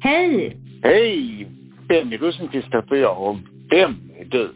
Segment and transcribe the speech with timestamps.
[0.00, 0.52] Hej!
[0.82, 1.48] Hej!
[1.88, 3.36] Benny Rosenqvist heter jag och
[3.70, 4.54] vem är du?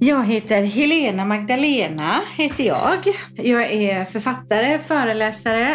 [0.00, 2.98] Jag heter Helena Magdalena, heter jag.
[3.36, 5.68] Jag är författare, föreläsare,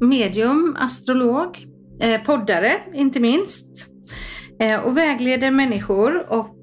[0.00, 1.56] medium, astrolog,
[2.02, 3.92] eh, poddare inte minst.
[4.60, 6.56] Eh, och vägleder människor och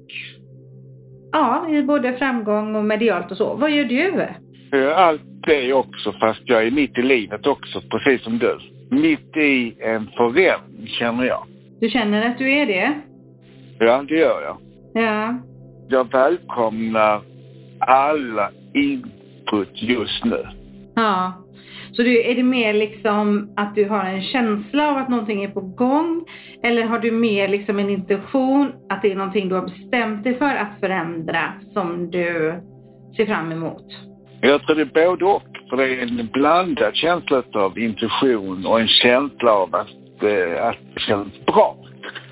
[1.32, 3.56] ja, i både framgång och medialt och så.
[3.56, 4.22] Vad gör du?
[4.94, 8.75] Allt det också, fast jag är mitt i livet också, precis som du.
[8.90, 11.46] Mitt i en förändring, känner jag.
[11.80, 12.92] Du känner att du är det?
[13.78, 14.58] Ja, det gör jag.
[15.04, 15.34] Ja.
[15.88, 17.22] Jag välkomnar
[17.80, 20.46] alla input just nu.
[20.94, 21.32] Ja.
[21.90, 25.48] Så du, är det mer liksom att du har en känsla av att någonting är
[25.48, 26.24] på gång?
[26.62, 30.34] Eller har du mer liksom en intention att det är någonting du har bestämt dig
[30.34, 32.54] för att förändra som du
[33.16, 33.84] ser fram emot?
[34.40, 35.55] Jag tror det är både och.
[35.70, 40.76] För det är en blandad känsla av intuition och en känsla av att, eh, att
[40.94, 41.76] det känns bra.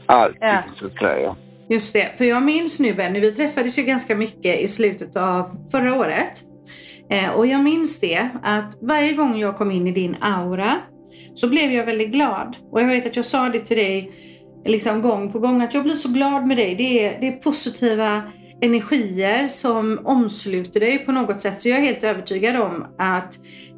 [0.07, 0.63] Allting, Ja.
[0.81, 1.37] så att säga.
[1.69, 5.43] Just det, för jag minns nu Benny, vi träffades ju ganska mycket i slutet av
[5.73, 6.33] förra året.
[7.11, 10.73] Eh, och jag minns det, att varje gång jag kom in i din aura
[11.35, 12.57] så blev jag väldigt glad.
[12.71, 14.11] Och jag vet att jag sa det till dig
[14.65, 16.75] liksom gång på gång, att jag blir så glad med dig.
[16.75, 18.23] Det är, det är positiva
[18.63, 21.61] energier som omsluter dig på något sätt.
[21.61, 23.35] Så jag är helt övertygad om att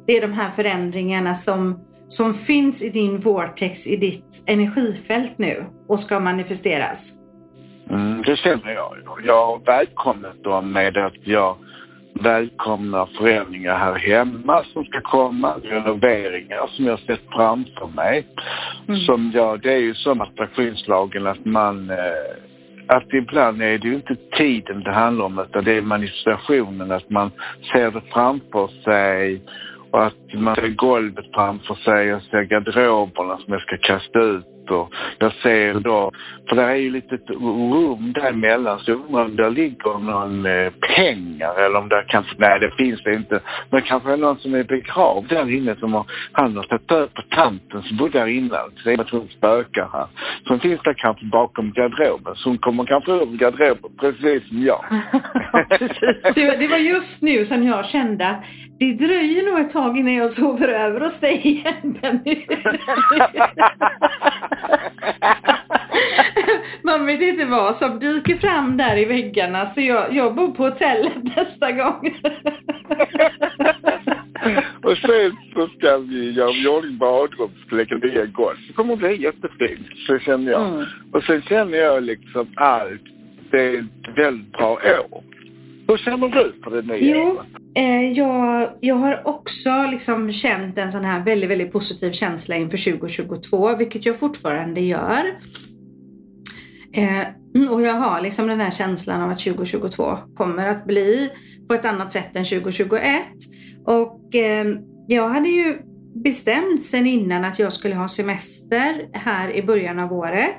[0.07, 5.55] det är de här förändringarna som, som finns i din vortex, i ditt energifält nu
[5.87, 7.21] och ska manifesteras.
[7.89, 8.97] Mm, det känner jag.
[9.23, 11.57] Jag har välkomnat dem med att jag
[12.23, 18.27] välkomnar förändringar här hemma som ska komma, renoveringar som jag sett framför mig.
[18.87, 18.99] Mm.
[18.99, 21.97] Som jag, det är ju som attraktionslagen att man, eh,
[22.87, 27.09] att ibland är det ju inte tiden det handlar om utan det är manifestationen, att
[27.09, 27.31] man
[27.73, 29.41] ser det framför sig
[29.91, 34.56] och att man ser golvet framför sig, och ser garderoberna som jag ska kasta ut
[34.71, 36.11] och jag ser då,
[36.49, 40.45] för det är ju lite ett rum däremellan så jag undrar om där ligger någon
[40.45, 43.39] eh, pengar eller om det kanske, nej det finns det inte,
[43.71, 47.13] men kanske är någon som är begravd där inne som har, han har tagit död
[47.13, 50.07] på tanten som bodde där innan, så det är att hon spökar här.
[50.43, 54.63] Så hon finns där kanske bakom garderoben, så hon kommer kanske ur garderoben precis som
[54.63, 54.85] jag.
[56.35, 58.45] Det, det var just nu som jag kände att
[58.79, 62.35] det dröjer nog ett tag innan jag sover över hos dig igen Benny.
[66.83, 70.63] Man vet inte vad som dyker fram där i väggarna så jag, jag bor på
[70.63, 72.01] hotellet nästa gång.
[74.87, 78.57] och sen så ska vi göra i ordning badrum och lägga nya golv.
[78.67, 80.73] Det kommer bli jättefint, så känner jag.
[80.73, 80.85] Mm.
[81.13, 83.01] Och sen känner jag liksom allt,
[83.51, 84.73] det är ett väldigt bra
[85.11, 85.23] år.
[85.87, 87.39] Hur känner du på det nya Jo, året?
[87.75, 92.91] eh, jag, jag har också liksom känt en sån här väldigt, väldigt positiv känsla inför
[92.91, 95.37] 2022, vilket jag fortfarande gör.
[96.93, 97.27] Eh,
[97.71, 101.29] och jag har liksom den här känslan av att 2022 kommer att bli
[101.67, 103.01] på ett annat sätt än 2021.
[103.85, 104.67] Och eh,
[105.07, 105.77] jag hade ju
[106.23, 110.57] bestämt sen innan att jag skulle ha semester här i början av året.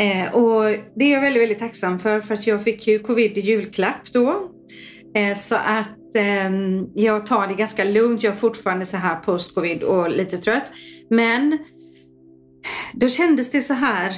[0.00, 3.38] Eh, och det är jag väldigt, väldigt tacksam för, för att jag fick ju covid
[3.38, 4.50] i julklapp då.
[5.14, 6.50] Eh, så att eh,
[6.94, 8.22] jag tar det ganska lugnt.
[8.22, 10.72] Jag är fortfarande så här post-covid och lite trött.
[11.10, 11.58] Men
[12.92, 14.12] då kändes det så här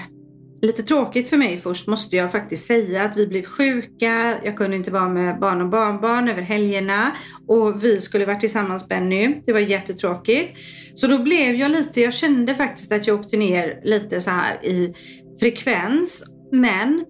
[0.63, 4.39] lite tråkigt för mig först måste jag faktiskt säga att vi blev sjuka.
[4.45, 7.13] Jag kunde inte vara med barn och barnbarn över helgerna
[7.49, 9.43] och vi skulle varit tillsammans Benny.
[9.47, 10.59] Det var jättetråkigt.
[10.95, 14.65] Så då blev jag lite, jag kände faktiskt att jag åkte ner lite så här
[14.65, 14.95] i
[15.43, 16.25] frekvens.
[16.53, 17.05] Men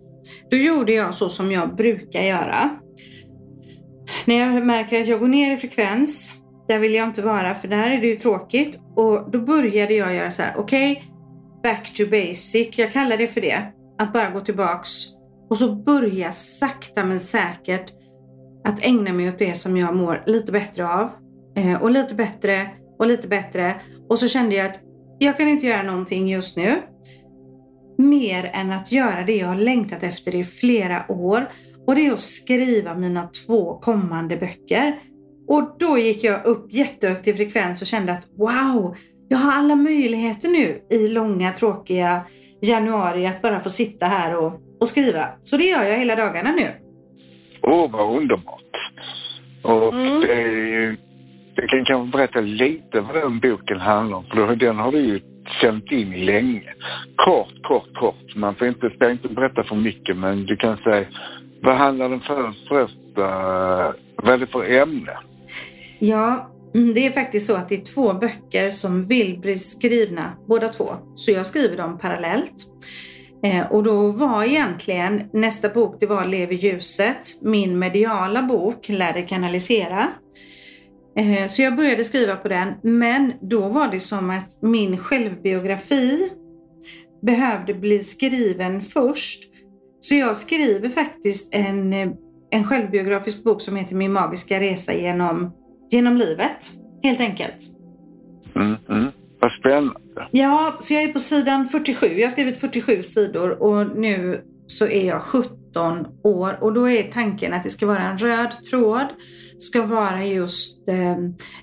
[0.51, 2.71] då gjorde jag så som jag brukar göra.
[4.25, 6.33] När jag märker att jag går ner i frekvens,
[6.69, 8.79] där vill jag inte vara för där är det ju tråkigt.
[8.97, 11.05] Och då började jag göra så här, okej,
[11.63, 12.79] back to basic.
[12.79, 13.63] Jag kallar det för det.
[13.99, 14.91] Att bara gå tillbaks
[15.51, 17.93] och så börja sakta men säkert
[18.65, 21.11] att ägna mig åt det som jag mår lite bättre av.
[21.57, 23.81] Eh, och lite bättre och lite bättre.
[24.09, 24.81] Och så kände jag att
[25.19, 26.77] jag kan inte göra någonting just nu.
[27.99, 31.41] Mer än att göra det jag har längtat efter i flera år.
[31.87, 34.95] Och det är att skriva mina två kommande böcker.
[35.49, 38.97] Och då gick jag upp jättehögt i frekvens och kände att wow,
[39.29, 42.21] jag har alla möjligheter nu i långa tråkiga
[42.63, 45.29] januari att bara få sitta här och, och skriva.
[45.41, 46.69] Så det gör jag hela dagarna nu.
[47.63, 48.73] Åh, vad underbart.
[49.65, 50.21] Och Mm.
[50.21, 50.97] det är ju,
[51.55, 55.21] jag kan kanske berätta lite vad den boken handlar om, för den har du ju
[55.61, 56.75] känt in länge.
[57.17, 58.37] Kort, kort, kort.
[58.37, 61.07] Man får inte, ska inte berätta för mycket, men du kan säga,
[61.63, 63.27] vad handlar den för, första,
[64.17, 65.13] vad är det för ämne?
[65.99, 70.33] Ja, mm, det är faktiskt så att det är två böcker som vill bli skrivna,
[70.49, 70.85] båda två.
[71.15, 72.55] Så jag skriver dem parallellt.
[73.45, 78.89] Eh, och då var egentligen nästa bok, det var Lev i ljuset, min mediala bok,
[78.89, 80.09] Lär dig kanalisera.
[81.17, 86.31] Eh, så jag började skriva på den, men då var det som att min självbiografi
[87.23, 89.45] behövde bli skriven först.
[90.01, 91.93] Så jag skriver faktiskt en,
[92.51, 95.53] en självbiografisk bok som heter Min magiska resa genom,
[95.91, 96.71] genom livet,
[97.03, 97.59] helt enkelt.
[98.57, 99.13] Mm, mm.
[99.41, 100.29] Vad spännande.
[100.31, 102.07] Ja, så jag är på sidan 47.
[102.07, 105.23] Jag har skrivit 47 sidor och nu så är jag
[105.73, 109.07] 19 år och då är tanken att det ska vara en röd tråd.
[109.59, 111.17] ska vara just eh,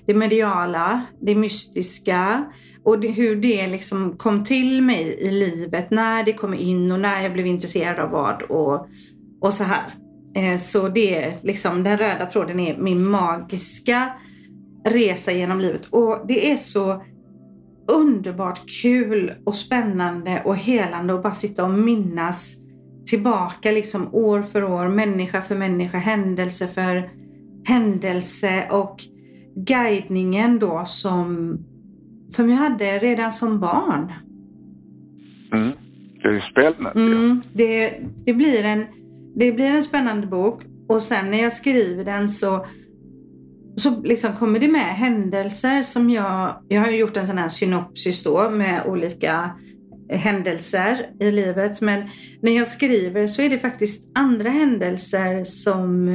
[0.06, 2.44] det mediala, det mystiska
[2.84, 7.22] och hur det liksom kom till mig i livet, när det kom in och när
[7.22, 8.86] jag blev intresserad av vad och,
[9.40, 9.94] och så här.
[10.34, 14.12] Eh, så det är liksom den röda tråden är min magiska
[14.84, 17.02] resa genom livet och det är så
[17.90, 22.56] underbart kul och spännande och helande att bara sitta och minnas
[23.06, 27.10] tillbaka liksom år för år, människa för människa, händelse för
[27.64, 29.04] händelse och
[29.54, 31.58] guidningen då som,
[32.28, 34.12] som jag hade redan som barn.
[35.52, 35.72] Mm.
[36.22, 37.00] Det är spännande.
[37.00, 38.86] Mm, det, det, blir en,
[39.34, 42.66] det blir en spännande bok och sen när jag skriver den så
[43.76, 48.24] så liksom kommer det med händelser som jag, jag har gjort en sån här synopsis
[48.24, 49.50] då med olika
[50.16, 51.82] händelser i livet.
[51.82, 52.02] Men
[52.42, 56.08] när jag skriver så är det faktiskt andra händelser som,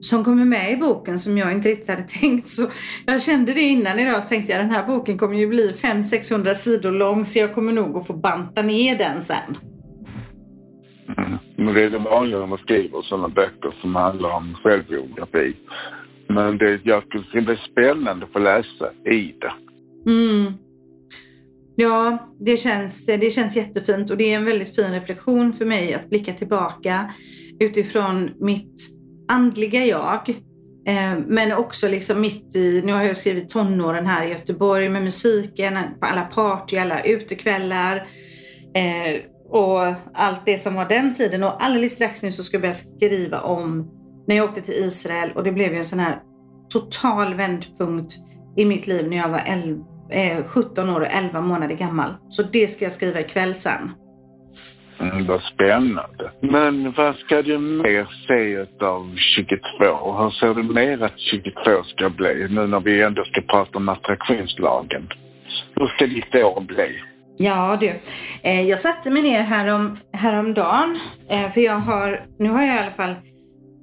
[0.00, 2.48] som kommer med i boken som jag inte riktigt hade tänkt.
[2.48, 2.62] Så
[3.06, 6.54] jag kände det innan idag så tänkte jag den här boken kommer ju bli 500-600
[6.54, 9.56] sidor lång så jag kommer nog att få banta ner den sen.
[11.18, 11.38] Mm.
[11.56, 15.56] Men det är det vanliga när man skriver sådana böcker som handlar om självbiografi.
[16.28, 19.52] Men det, jag skulle det blir spännande att få läsa i det.
[20.10, 20.52] Mm.
[21.78, 25.94] Ja, det känns, det känns jättefint och det är en väldigt fin reflektion för mig
[25.94, 27.14] att blicka tillbaka
[27.60, 28.90] utifrån mitt
[29.28, 30.28] andliga jag.
[30.86, 35.02] Eh, men också liksom mitt i, nu har jag skrivit tonåren här i Göteborg med
[35.02, 37.96] musiken, på alla party, alla utekvällar
[38.74, 41.44] eh, och allt det som var den tiden.
[41.44, 43.90] Och alldeles strax nu så ska jag börja skriva om
[44.28, 46.18] när jag åkte till Israel och det blev ju en sån här
[46.68, 48.14] total vändpunkt
[48.56, 52.10] i mitt liv när jag var 11, eh, 17 år och 11 månader gammal.
[52.28, 53.90] Så det ska jag skriva ikväll sen.
[55.00, 56.30] Mm, vad spännande.
[56.40, 58.40] Men vad ska du mer se
[58.84, 60.12] av 22?
[60.18, 63.88] Hur ser du mer att 22 ska bli nu när vi ändå ska prata om
[63.88, 65.08] attraktionslagen?
[65.74, 67.00] Hur ska ditt år bli?
[67.38, 67.88] Ja du,
[68.50, 70.98] eh, jag satte mig ner härom, häromdagen
[71.30, 73.14] eh, för jag har, nu har jag i alla fall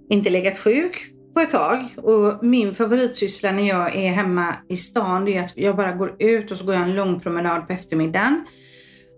[0.10, 1.85] inte legat sjuk på ett tag.
[1.97, 6.15] Och min favoritsyssla när jag är hemma i stan det är att jag bara går
[6.19, 8.45] ut och så går jag en lång promenad på eftermiddagen.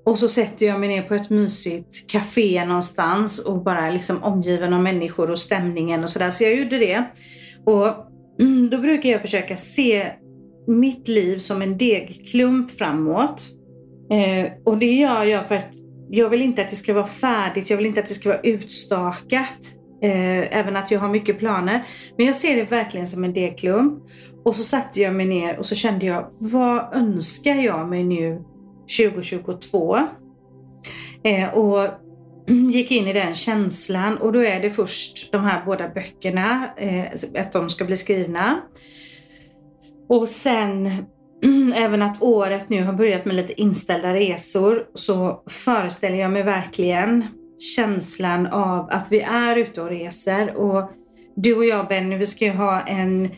[0.06, 4.74] Och så sätter jag mig ner på ett mysigt café någonstans och bara liksom omgiven
[4.74, 6.32] av människor och stämningen och sådär.
[6.32, 7.04] Så jag gjorde det.
[7.66, 7.88] Och
[8.72, 10.12] då brukar jag försöka se
[10.68, 13.50] mitt liv som en degklump framåt.
[14.12, 15.72] Eh, och det gör jag för att
[16.10, 18.42] jag vill inte att det ska vara färdigt, jag vill inte att det ska vara
[18.42, 19.72] utstakat.
[20.02, 21.88] Eh, även att jag har mycket planer.
[22.18, 24.04] Men jag ser det verkligen som en degklump.
[24.46, 28.42] Och så satte jag mig ner och så kände jag, vad önskar jag mig nu
[28.98, 29.98] 2022?
[31.24, 31.90] Eh, och
[32.48, 37.06] gick in i den känslan och då är det först de här båda böckerna, eh,
[37.42, 38.62] att de ska bli skrivna.
[40.10, 41.06] Och sen
[41.76, 47.28] även att året nu har börjat med lite inställda resor så föreställer jag mig verkligen
[47.58, 50.56] känslan av att vi är ute och reser.
[50.56, 50.92] Och
[51.36, 53.30] du och jag Benny, vi ska ju ha en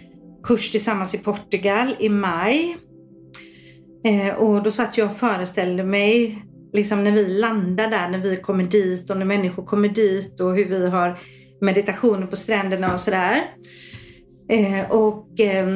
[0.43, 2.77] kurs tillsammans i Portugal i maj.
[4.05, 6.43] Eh, och då satt jag och föreställde mig
[6.73, 10.55] liksom när vi landar där, när vi kommer dit och när människor kommer dit och
[10.55, 11.19] hur vi har
[11.61, 13.41] meditationer på stränderna och sådär.
[14.49, 15.67] Eh, och eh,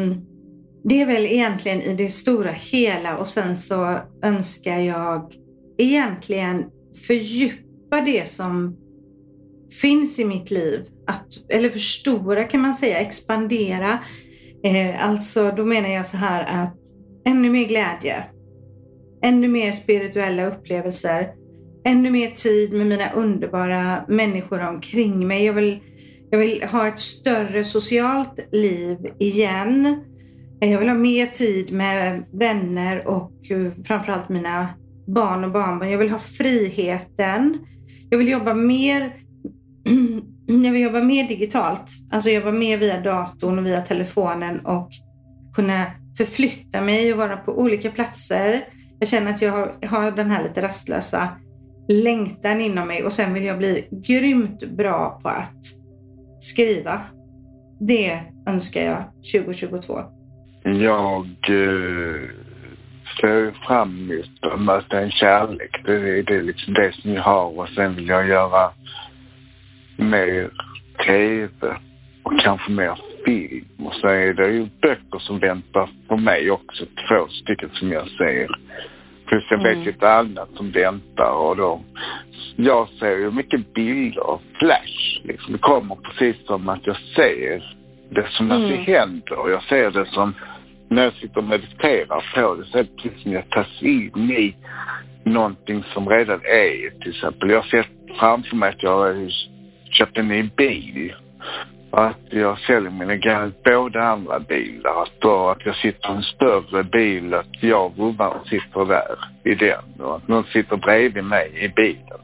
[0.84, 5.34] det är väl egentligen i det stora hela och sen så önskar jag
[5.78, 6.64] egentligen
[7.08, 8.78] fördjupa släppa det som
[9.82, 10.86] finns i mitt liv.
[11.08, 14.00] Att, eller förstora kan man säga, expandera.
[14.64, 16.78] Eh, alltså då menar jag så här att
[17.26, 18.24] ännu mer glädje,
[19.24, 21.30] ännu mer spirituella upplevelser,
[21.86, 25.46] ännu mer tid med mina underbara människor omkring mig.
[25.46, 25.80] Jag vill,
[26.30, 30.04] jag vill ha ett större socialt liv igen.
[30.62, 34.68] Eh, jag vill ha mer tid med vänner och eh, framförallt mina
[35.08, 35.92] barn och barnbarn.
[35.92, 37.58] Jag vill ha friheten.
[38.12, 39.14] Jag vill jobba mer
[40.64, 41.92] jag vill jobba mer digitalt.
[42.12, 44.90] Alltså jobba mer via datorn och via telefonen och
[45.56, 45.86] kunna
[46.18, 48.64] förflytta mig och vara på olika platser.
[49.00, 51.30] Jag känner att jag har, har den här lite rastlösa
[51.88, 55.66] längtan inom mig och sen vill jag bli grymt bra på att
[56.40, 57.02] skriva.
[57.80, 59.04] Det önskar jag
[59.34, 60.00] 2022.
[60.64, 62.30] Jag eh,
[63.22, 65.82] ser fram emot att möta en kärlek.
[65.86, 68.72] Det är, det är liksom det som jag har och sen vill jag göra
[69.98, 70.50] mer
[71.08, 71.50] TV
[72.24, 73.86] och kanske mer film.
[73.86, 78.08] Och så är det ju böcker som väntar på mig också, två stycken som jag
[78.08, 78.48] ser.
[79.26, 79.86] Plus jag vet mm.
[79.86, 81.82] lite annat som väntar och då
[82.56, 85.22] jag ser ju mycket bilder och flash.
[85.24, 85.54] Liksom.
[85.54, 87.76] Det kommer precis som att jag ser
[88.10, 88.64] det som mm.
[88.64, 89.50] att det händer.
[89.50, 90.34] Jag ser det som
[90.92, 94.32] när jag sitter och mediterar på det så är det precis som jag tas in
[94.32, 94.56] i
[95.24, 97.00] någonting som redan är.
[97.00, 97.88] Till exempel, jag ser
[98.20, 99.30] framför mig att jag har
[99.92, 101.14] köpt en ny bil.
[101.92, 105.02] Att jag säljer mina båda andra bilar.
[105.04, 109.18] Att, då, att jag sitter i en större bil, att jag och gubben sitter där
[109.44, 110.06] i den.
[110.06, 112.20] Och att någon sitter bredvid mig i bilen.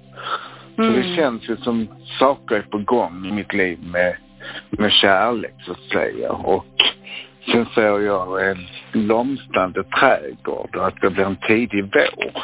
[0.77, 0.91] Mm.
[0.93, 1.15] Så det mm.
[1.15, 1.87] känns ju som
[2.19, 4.15] saker är på gång i mitt liv med,
[4.69, 6.31] med kärlek så att säga.
[6.31, 6.65] Och
[7.51, 8.57] sen ser jag en
[8.91, 12.43] blomstrande trädgård och att det blir en tidig vår.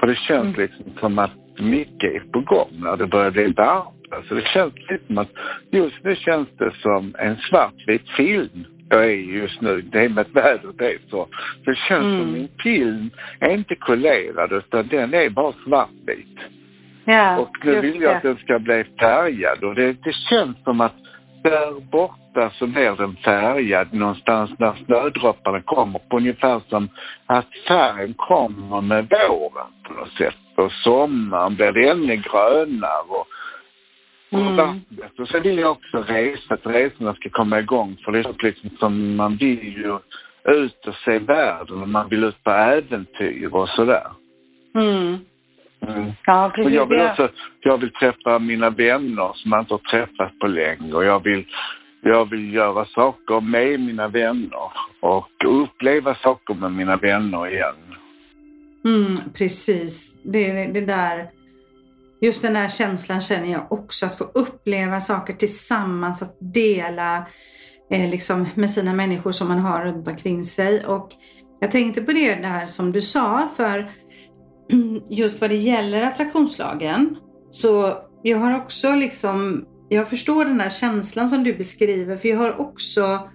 [0.00, 0.60] För det känns mm.
[0.60, 4.12] liksom som att mycket är på gång när det börjar bli varmt.
[4.12, 5.30] Alltså det känns lite som att
[5.70, 9.80] just nu känns det som en svartvit film jag är just nu.
[9.80, 11.28] Det är med vädret det är så.
[11.64, 12.20] Det känns mm.
[12.20, 16.38] som min film är inte kollerad utan den är bara svartvit.
[17.04, 20.80] Ja, och nu vill jag att den ska bli färgad och det, det känns som
[20.80, 20.94] att
[21.42, 26.88] där borta så blir den färgad någonstans när snödropparna kommer på ungefär som
[27.26, 30.34] att färgen kommer med våren på något sätt.
[30.56, 33.26] Och sommaren blir ännu grönare och,
[34.38, 34.56] mm.
[34.56, 35.18] vattnet.
[35.18, 38.70] Och sen vill jag också resa, att resorna ska komma igång för det är liksom
[38.70, 39.98] som man vill ju
[40.44, 44.06] ut och se världen och man vill ut på äventyr och sådär.
[44.74, 45.18] Mm.
[45.88, 46.12] Mm.
[46.26, 46.66] Ja, precis.
[46.66, 47.28] Och jag vill också,
[47.60, 51.46] jag vill träffa mina vänner som jag inte har träffat på länge och jag vill,
[52.02, 54.70] jag vill göra saker med mina vänner
[55.00, 57.74] och uppleva saker med mina vänner igen.
[58.84, 60.20] Mm, precis.
[60.22, 61.26] Det, det där,
[62.20, 67.16] just den där känslan känner jag också, att få uppleva saker tillsammans, att dela
[67.90, 70.86] eh, liksom med sina människor som man har runt omkring sig.
[70.86, 71.10] Och
[71.60, 73.90] jag tänkte på det där som du sa, för
[75.08, 77.16] just vad det gäller attraktionslagen
[77.50, 82.38] så jag har också liksom, jag förstår den där känslan som du beskriver för jag
[82.38, 83.28] har också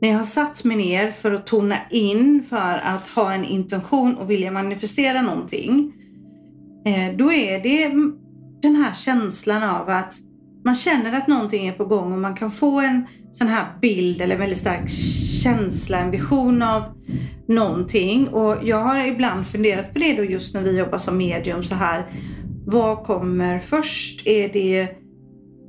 [0.00, 4.14] när jag har satt mig ner för att tona in för att ha en intention
[4.14, 5.92] och vilja manifestera någonting.
[6.86, 7.88] Eh, då är det
[8.62, 10.14] den här känslan av att
[10.64, 14.20] man känner att någonting är på gång och man kan få en sån här bild
[14.20, 14.90] eller väldigt stark
[15.42, 16.82] känsla, en vision av
[17.48, 18.28] någonting.
[18.28, 21.74] Och jag har ibland funderat på det då just när vi jobbar som medium så
[21.74, 22.10] här.
[22.66, 24.26] Vad kommer först?
[24.26, 24.88] Är det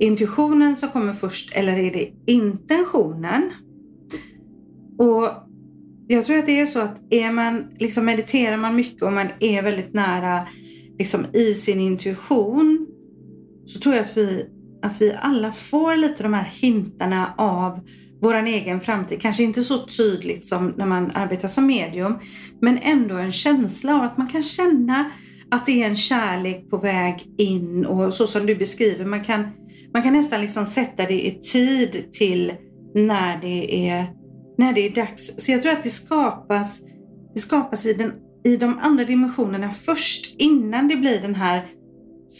[0.00, 3.50] intuitionen som kommer först eller är det intentionen?
[4.98, 5.30] Och
[6.08, 9.26] jag tror att det är så att är man, liksom mediterar man mycket och man
[9.40, 10.46] är väldigt nära
[10.98, 12.86] liksom i sin intuition
[13.64, 14.46] så tror jag att vi
[14.86, 17.80] att vi alla får lite de här hintarna av
[18.22, 19.20] vår egen framtid.
[19.20, 22.14] Kanske inte så tydligt som när man arbetar som medium,
[22.60, 25.10] men ändå en känsla av att man kan känna
[25.50, 29.48] att det är en kärlek på väg in och så som du beskriver, man kan,
[29.92, 32.52] man kan nästan liksom sätta det i tid till
[32.94, 34.06] när det är,
[34.58, 35.44] när det är dags.
[35.44, 36.80] Så jag tror att det skapas,
[37.34, 38.12] det skapas i, den,
[38.44, 41.66] i de andra dimensionerna först innan det blir den här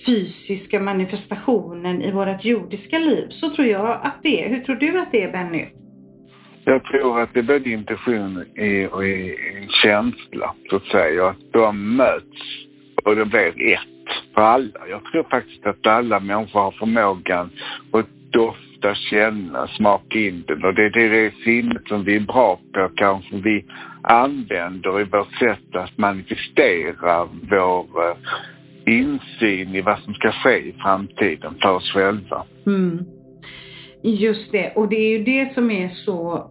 [0.06, 3.26] fysiska manifestationen i vårt jordiska liv.
[3.28, 4.48] Så tror jag att det är.
[4.48, 5.64] Hur tror du att det är Benny?
[6.64, 8.36] Jag tror att det är både intention
[8.92, 11.26] och en känsla, så att säga.
[11.28, 12.42] Att de möts
[13.04, 13.96] och det blir ett
[14.34, 14.88] för alla.
[14.88, 17.50] Jag tror faktiskt att alla människor har förmågan
[17.92, 20.64] att dofta, känna, smaka in den.
[20.64, 23.64] Och det är det sinnet som vi är bra på, kanske vi
[24.02, 28.16] använder i vårt sätt att manifestera vår eh,
[28.86, 32.46] insyn i vad som ska ske i framtiden för oss själva.
[32.66, 33.04] Mm.
[34.02, 36.50] Just det, och det är ju det som är så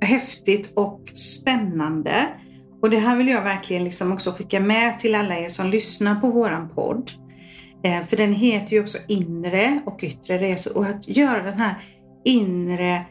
[0.00, 2.28] häftigt och spännande.
[2.82, 6.14] Och det här vill jag verkligen liksom också skicka med till alla er som lyssnar
[6.14, 7.10] på våran podd.
[7.84, 11.74] Eh, för den heter ju också inre och yttre resor och att göra den här
[12.24, 13.04] inre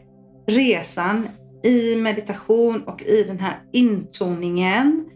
[0.48, 1.28] resan
[1.64, 5.06] i meditation och i den här intoningen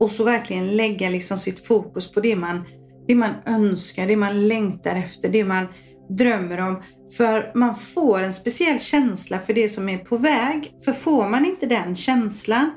[0.00, 2.64] och så verkligen lägga liksom sitt fokus på det man
[3.10, 5.66] det man önskar, det man längtar efter, det man
[6.08, 6.82] drömmer om.
[7.16, 10.72] För man får en speciell känsla för det som är på väg.
[10.84, 12.70] För får man inte den känslan,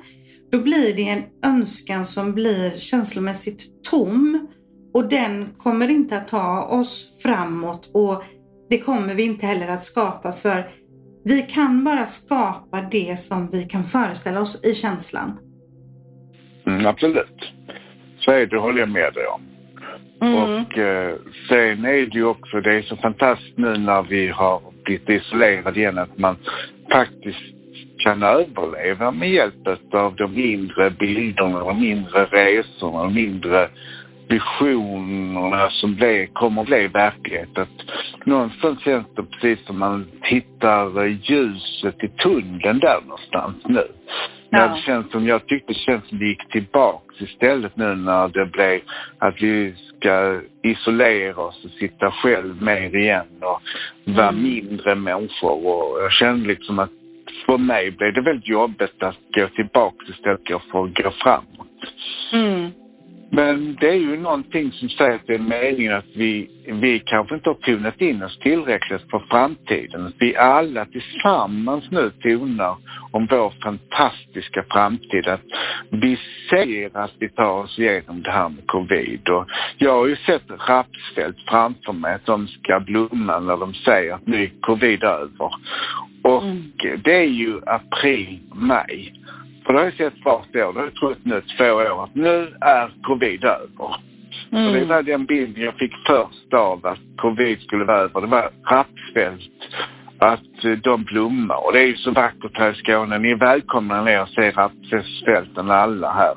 [0.52, 4.48] då blir det en önskan som blir känslomässigt tom.
[4.94, 8.24] Och den kommer inte att ta oss framåt och
[8.70, 10.64] det kommer vi inte heller att skapa för
[11.26, 15.38] vi kan bara skapa det som vi kan föreställa oss i känslan.
[16.68, 17.40] Mm, absolut.
[18.20, 19.53] Så är det, håller jag med dig om.
[20.24, 20.36] Mm.
[20.36, 21.16] Och eh,
[21.50, 25.80] sen är det ju också, det är så fantastiskt nu när vi har blivit isolerade
[25.80, 26.36] igen att man
[26.94, 27.54] faktiskt
[28.08, 33.70] kan överleva med hjälp av de inre bilderna, de inre resorna, de inre
[34.30, 37.58] visionerna som blir, kommer bli verklighet.
[37.58, 37.78] Att
[38.26, 43.88] någonstans känns det precis som man hittar ljuset i tunneln där någonstans nu.
[44.50, 44.68] Ja.
[44.68, 48.46] det känns som, jag tyckte det känns som det gick tillbaks istället nu när det
[48.46, 48.82] blev
[49.18, 53.62] att vi ska isolera oss och sitta själv mer igen och
[54.14, 54.44] vara mm.
[54.44, 55.68] mindre människor.
[55.68, 56.90] Och jag kände liksom att
[57.46, 60.42] för mig blev det väldigt jobbigt att gå tillbaka istället
[60.72, 61.68] för att gå framåt.
[62.34, 62.72] Mm.
[63.36, 67.36] Men det är ju någonting som säger att det är meningen att vi, vi kanske
[67.36, 70.06] inte har tonat in oss tillräckligt för framtiden.
[70.06, 72.76] Att vi alla tillsammans nu tonar
[73.12, 75.28] om vår fantastiska framtid.
[75.28, 75.42] Att
[75.92, 76.18] vi
[76.50, 79.30] ser att vi tar oss igenom det här med covid.
[79.30, 79.46] Och
[79.78, 84.28] jag har ju sett rapsfält framför mig att de ska blomma när de säger att
[84.28, 85.50] nu är covid över.
[86.22, 86.64] Och mm.
[87.04, 89.23] det är ju april, maj.
[89.66, 92.16] För det har jag sett vart år, det har jag trott nu två år, att
[92.16, 93.96] nu är covid över.
[94.52, 94.68] Mm.
[94.68, 98.22] Och det var den bilden jag fick först av att covid skulle vara över.
[98.22, 99.52] Det var rapsfält,
[100.20, 101.66] att eh, de blommar.
[101.66, 103.18] Och det är ju så vackert här i Skåne.
[103.18, 106.36] Ni är välkomna ner och se rapsfälten alla här.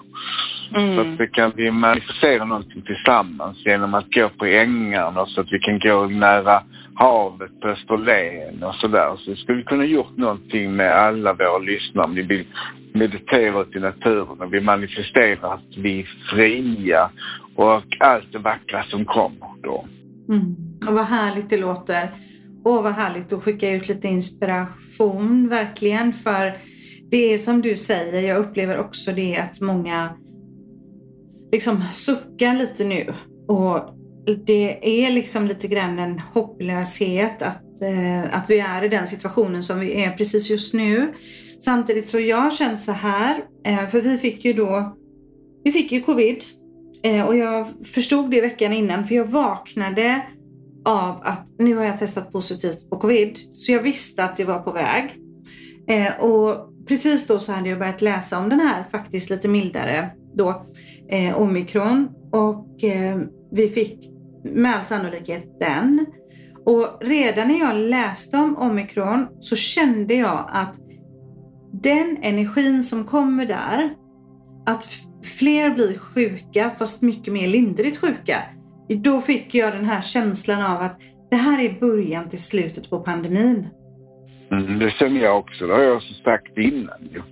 [0.75, 0.97] Mm.
[0.97, 5.53] Så att vi kan vi manifestera någonting tillsammans genom att gå på ängarna så att
[5.53, 6.63] vi kan gå nära
[6.95, 9.17] havet på Österlen och sådär.
[9.17, 12.47] Så skulle vi kunna gjort någonting med alla våra lyssnare om ni vill
[12.99, 17.11] mediterar ute i naturen och vi manifesterar att vi är fria
[17.57, 19.87] och allt det vackra som kommer då.
[20.29, 20.57] Mm.
[20.89, 22.09] Och vad härligt det låter.
[22.65, 26.53] Och vad härligt att skicka ut lite inspiration verkligen för
[27.11, 30.09] det är som du säger, jag upplever också det att många
[31.53, 33.13] liksom suckar lite nu
[33.49, 33.97] och
[34.47, 39.63] det är liksom lite grann en hopplöshet att, eh, att vi är i den situationen
[39.63, 41.15] som vi är precis just nu.
[41.59, 44.97] Samtidigt så jag har känt så här, eh, för vi fick ju då,
[45.65, 46.37] vi fick ju covid
[47.03, 50.23] eh, och jag förstod det veckan innan för jag vaknade
[50.85, 53.39] av att nu har jag testat positivt på covid.
[53.53, 55.17] Så jag visste att det var på väg.
[55.89, 56.57] Eh, och
[56.89, 60.67] precis då så hade jag börjat läsa om den här faktiskt lite mildare då,
[61.37, 62.09] omikron.
[62.33, 62.67] Och
[63.53, 63.99] vi fick
[64.45, 66.07] med all sannolikhet den.
[66.67, 70.77] Och redan när jag läste om omikron så kände jag att
[71.83, 73.91] den energin som kommer där,
[74.67, 74.85] att
[75.39, 78.37] fler blir sjuka fast mycket mer lindrigt sjuka.
[79.05, 82.99] Då fick jag den här känslan av att det här är början till slutet på
[82.99, 83.69] pandemin.
[84.51, 85.67] Mm, det känner jag också.
[85.67, 87.01] Det har jag också sagt innan.
[87.13, 87.23] Ju.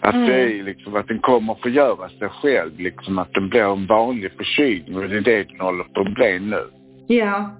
[0.00, 0.26] Att mm.
[0.26, 2.78] det är liksom att den kommer förgöra sig själv.
[2.78, 6.14] Liksom att den blir en vanlig förkylning och det är det den håller på att
[6.14, 6.64] bli nu.
[7.08, 7.50] Ja,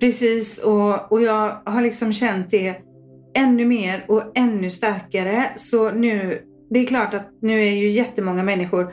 [0.00, 0.64] precis.
[0.64, 2.83] Och, och jag har liksom känt det
[3.34, 5.52] ännu mer och ännu starkare.
[5.56, 6.38] Så nu,
[6.70, 8.92] det är klart att nu är ju jättemånga människor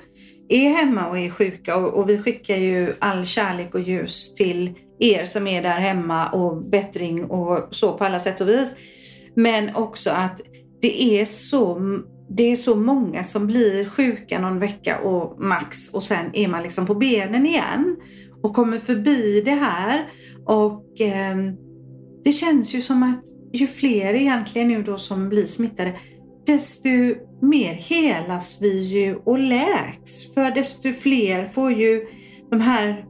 [0.49, 4.73] är hemma och är sjuka och, och vi skickar ju all kärlek och ljus till
[4.99, 8.75] er som är där hemma och bättring och så på alla sätt och vis.
[9.35, 10.41] Men också att
[10.81, 11.79] det är så,
[12.29, 16.63] det är så många som blir sjuka någon vecka och max och sen är man
[16.63, 17.97] liksom på benen igen
[18.43, 20.09] och kommer förbi det här.
[20.45, 21.37] Och eh,
[22.23, 25.93] det känns ju som att ju fler egentligen nu då som blir smittade,
[26.45, 26.89] desto
[27.41, 30.33] mer helas vi ju och läks.
[30.33, 32.05] För desto fler får ju
[32.51, 33.05] de här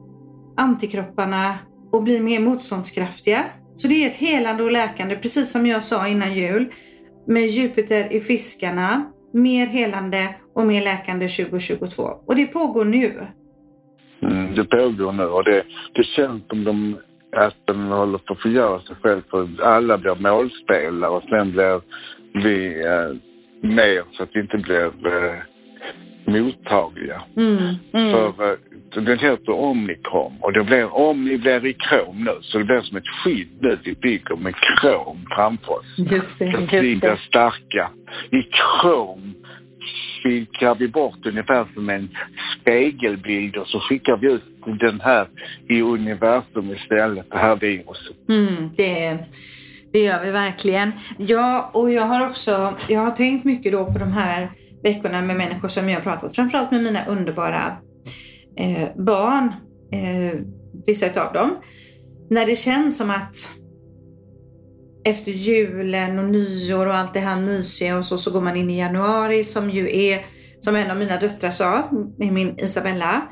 [0.56, 1.58] antikropparna
[1.92, 3.44] och blir mer motståndskraftiga.
[3.74, 6.72] Så det är ett helande och läkande, precis som jag sa innan jul,
[7.26, 12.02] med Jupiter i fiskarna, mer helande och mer läkande 2022.
[12.26, 13.10] Och det pågår nu.
[14.22, 16.96] Mm, det pågår nu och det, det känns som de
[17.36, 21.80] att den håller på att förgöra sig själv för alla blir målspelare och sen blir
[22.32, 23.16] vi eh,
[23.60, 25.38] mer så att vi inte blir eh,
[26.24, 27.22] mottagliga.
[27.36, 27.58] Mm,
[27.92, 28.12] mm.
[28.12, 32.64] För eh, den heter Omnicrom och det blir, Omni blir i krom nu så det
[32.64, 36.12] blir som ett skydd nu vi bygger med krom framför oss.
[36.12, 36.50] Just det.
[36.50, 37.90] Så att vi blir starka.
[38.30, 39.34] I krom
[40.22, 42.08] skickar vi bort ungefär som en
[42.60, 44.42] spegelbild och så skickar vi ut
[44.80, 45.28] den här
[45.68, 48.28] i universum istället, det här viruset.
[48.28, 49.18] Mm, det,
[49.92, 50.92] det gör vi verkligen.
[51.16, 54.50] Ja, och jag har också jag har tänkt mycket då på de här
[54.82, 57.76] veckorna med människor som jag har pratat, framförallt med mina underbara
[58.56, 59.52] eh, barn,
[59.92, 60.38] eh,
[60.86, 61.56] vissa av dem.
[62.30, 63.61] När det känns som att
[65.04, 68.70] efter julen och nyår och allt det här mysiga och så, så går man in
[68.70, 70.26] i januari som ju är,
[70.60, 71.88] som en av mina döttrar sa,
[72.18, 73.22] med min Isabella,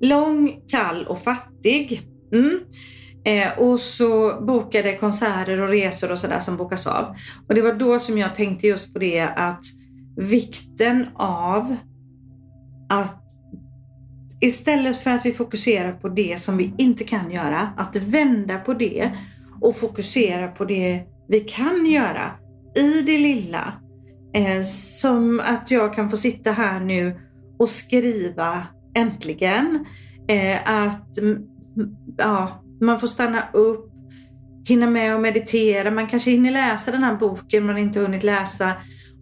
[0.00, 2.02] lång, kall och fattig.
[2.32, 2.60] Mm.
[3.24, 7.16] Eh, och så bokade konserter och resor och sådär som bokas av.
[7.48, 9.64] Och det var då som jag tänkte just på det att
[10.16, 11.76] vikten av
[12.88, 13.20] att
[14.40, 18.74] istället för att vi fokuserar på det som vi inte kan göra, att vända på
[18.74, 19.12] det
[19.60, 22.30] och fokusera på det vi kan göra
[22.76, 23.72] i det lilla.
[24.34, 24.60] Eh,
[25.00, 27.16] som att jag kan få sitta här nu
[27.58, 29.86] och skriva äntligen.
[30.28, 31.08] Eh, att
[32.16, 33.90] ja, man får stanna upp,
[34.68, 35.90] hinna med och meditera.
[35.90, 38.72] Man kanske hinner läsa den här boken man inte hunnit läsa.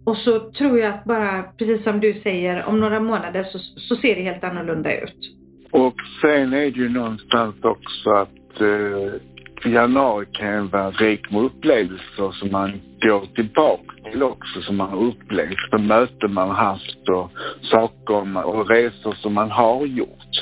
[0.05, 3.95] Och så tror jag att bara, precis som du säger, om några månader så, så
[3.95, 5.37] ser det helt annorlunda ut.
[5.71, 9.21] Och sen är det ju någonstans också att eh,
[9.71, 15.03] januari kan vara rik med upplevelser som man går tillbaka till också, som man har
[15.03, 15.69] upplevt.
[15.69, 17.31] För möten man har haft och
[17.73, 20.33] saker och resor som man har gjort.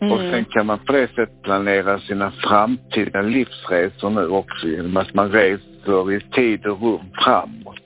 [0.00, 0.12] Mm.
[0.12, 5.14] Och sen kan man på det sättet planera sina framtida livsresor nu också genom att
[5.14, 7.76] man reser i tid och rum framåt.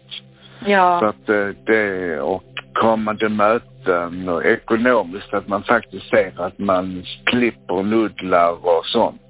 [0.67, 0.99] Ja.
[1.01, 3.74] Så att eh, det, och kommande möten
[4.29, 9.21] och ekonomiskt att man faktiskt ser att man klipper nudlar och sånt.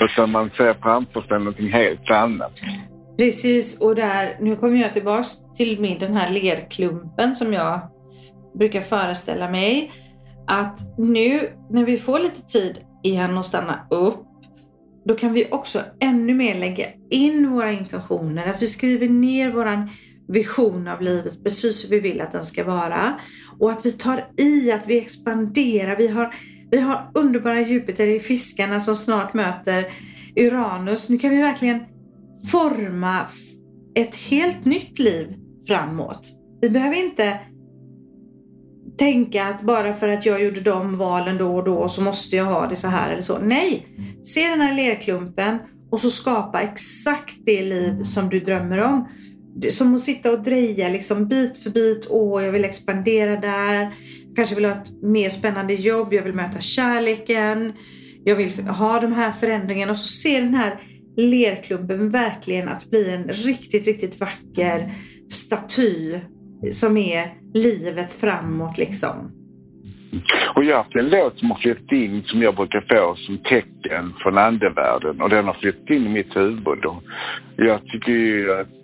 [0.00, 2.52] Utan man ser framför sig någonting helt annat.
[3.18, 7.80] Precis, och där, nu kommer jag tillbaks till min, den här lerklumpen som jag
[8.58, 9.92] brukar föreställa mig.
[10.46, 11.40] Att nu
[11.70, 14.24] när vi får lite tid igen att stanna upp,
[15.04, 18.46] då kan vi också ännu mer lägga in våra intentioner.
[18.46, 19.90] Att vi skriver ner våran
[20.28, 23.20] vision av livet precis hur vi vill att den ska vara.
[23.58, 25.96] Och att vi tar i, att vi expanderar.
[25.96, 26.34] Vi har,
[26.70, 29.86] vi har underbara Jupiter i fiskarna som snart möter
[30.36, 31.08] Uranus.
[31.08, 31.80] Nu kan vi verkligen
[32.50, 33.26] forma
[33.94, 35.34] ett helt nytt liv
[35.68, 36.28] framåt.
[36.60, 37.40] Vi behöver inte
[38.98, 42.44] tänka att bara för att jag gjorde de valen då och då så måste jag
[42.44, 43.38] ha det så här eller så.
[43.38, 43.86] Nej!
[44.22, 45.58] Se den här lerklumpen
[45.90, 49.08] och så skapa exakt det liv som du drömmer om
[49.70, 52.06] som att sitta och dreja liksom bit för bit.
[52.10, 53.94] Åh, jag vill expandera där.
[54.36, 56.12] Kanske vill ha ett mer spännande jobb.
[56.12, 57.72] Jag vill möta kärleken.
[58.24, 60.80] Jag vill ha de här förändringarna och så ser den här
[61.16, 64.88] lerklumpen verkligen att bli en riktigt, riktigt vacker
[65.30, 66.20] staty
[66.72, 69.32] som är livet framåt liksom.
[70.54, 73.38] Och jag har haft en låt som har flyttat in som jag brukar få som
[73.38, 76.84] tecken från andevärlden och den har flyttat in i mitt huvud.
[76.84, 77.02] Och
[77.56, 78.77] jag tycker ju att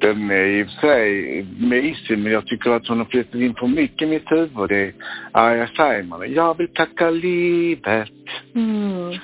[0.00, 3.54] den är i och för sig mysig men jag tycker att hon har flyttat in
[3.54, 4.68] för mycket i mitt huvud.
[4.68, 4.92] Det är
[5.32, 6.26] Arja Saijonmaa.
[6.26, 8.08] Jag vill tacka livet.
[8.54, 9.18] Mm.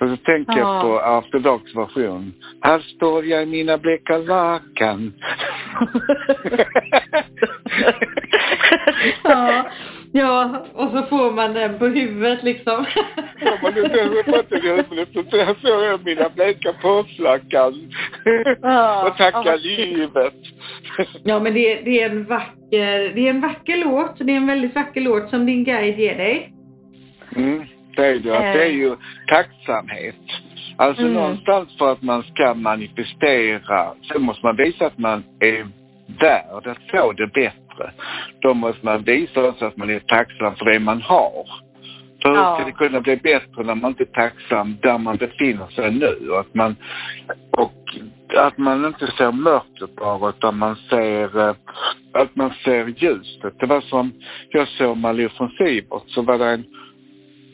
[0.00, 0.74] Och så tänker ja.
[0.74, 2.32] jag på After Dogs version.
[2.60, 5.12] Här står jag i mina bleka lakan.
[9.24, 9.66] ja,
[10.12, 12.84] ja, och så får man den på huvudet liksom.
[13.40, 14.48] ja, men det ser jag i huvudet.
[15.12, 15.22] Så
[15.62, 17.92] såg jag mina bleka påslakan.
[18.62, 19.56] Ja, och tacka ja.
[19.56, 20.34] livet.
[21.24, 24.26] Ja, men det, det, är en vacker, det är en vacker låt.
[24.26, 26.52] Det är en väldigt vacker låt som din guide ger dig.
[27.36, 28.38] Mm, det är det.
[28.54, 30.24] Det är ju tacksamhet.
[30.76, 31.14] Alltså mm.
[31.14, 35.66] någonstans för att man ska manifestera så måste man visa att man är
[36.20, 37.92] värd att få det bättre.
[38.40, 41.67] Då måste man visa också att man är tacksam för det man har.
[42.22, 45.66] För hur ska det kunna bli bättre när man inte är tacksam där man befinner
[45.66, 46.34] sig nu?
[46.34, 46.76] Att man,
[47.50, 47.78] och
[48.36, 51.54] att man inte ser mörkret bara utan man ser, eh,
[52.12, 53.54] att man ser ljuset.
[53.58, 54.12] Det var som,
[54.48, 56.64] jag såg Malou von Sivert så var det en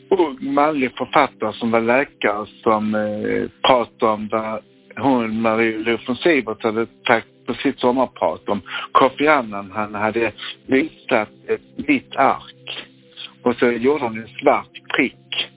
[0.09, 4.59] ung manlig författare som var läkare som eh, pratade om vad
[4.97, 9.71] hon, Marie von Sivert, hade sagt på sitt sommarprat om Kofi Annan.
[9.71, 10.31] Han hade
[10.67, 12.84] visat ett vitt ark
[13.45, 15.51] och så gjorde han en svart prick.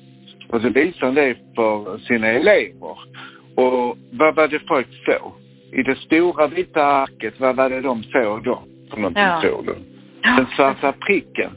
[0.49, 2.99] Och så visade han det för sina elever.
[3.57, 5.33] Och vad var det folk såg?
[5.73, 8.63] I det stora vita arket, vad var det de såg då?
[8.91, 9.43] För någonting ja.
[9.43, 9.75] såg de?
[10.37, 11.51] Den svarta pricken.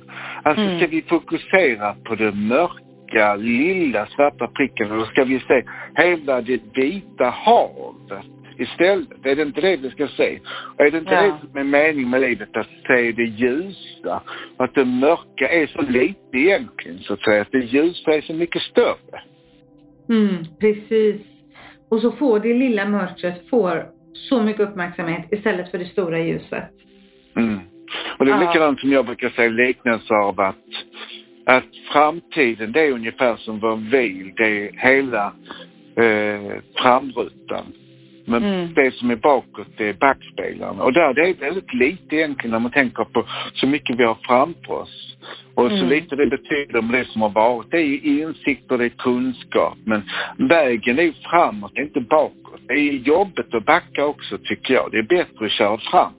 [0.44, 0.78] Alltså mm.
[0.78, 5.64] ska vi fokusera på det mörka, lilla svarta pricken och då ska vi se
[6.04, 8.26] hela det vita havet
[8.58, 9.26] istället.
[9.26, 10.40] Är det inte det vi ska se?
[10.78, 11.22] Och är det inte ja.
[11.22, 13.26] det som är meningen med livet, att se det
[14.02, 14.22] ljusa?
[14.58, 17.42] Att det mörka är så lite egentligen, så att säga.
[17.42, 19.22] Att det ljusa är så mycket större.
[20.10, 21.50] Mm, precis.
[21.90, 23.74] Och så får det lilla mörkret får
[24.14, 26.72] så mycket uppmärksamhet istället för det stora ljuset.
[27.36, 27.60] Mm.
[28.20, 30.56] Och det är likadant som jag brukar säga liknelse av att,
[31.46, 34.34] att framtiden det är ungefär som vår bil.
[34.36, 35.26] Det är hela
[35.96, 37.66] eh, framrutan.
[38.32, 38.74] Men Mm.
[38.74, 40.84] det som är bakåt det är backspelarna.
[40.84, 44.18] Och där det är väldigt lite egentligen när man tänker på så mycket vi har
[44.28, 44.98] framför oss.
[45.56, 45.90] Och så Mm.
[45.90, 47.72] lite det betyder om det som har varit.
[47.72, 49.78] Det är ju insikter, det är kunskap.
[49.86, 50.02] Men
[50.38, 52.62] vägen är framåt, det är inte bakåt.
[52.68, 54.88] Det är jobbigt att backa också tycker jag.
[54.92, 56.14] Det är bättre att köra fram.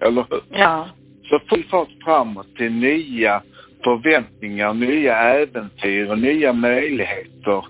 [0.00, 0.40] Eller hur?
[0.50, 0.88] Ja.
[1.28, 3.42] Så full fart framåt till nya
[3.84, 7.64] förväntningar, nya äventyr och nya möjligheter.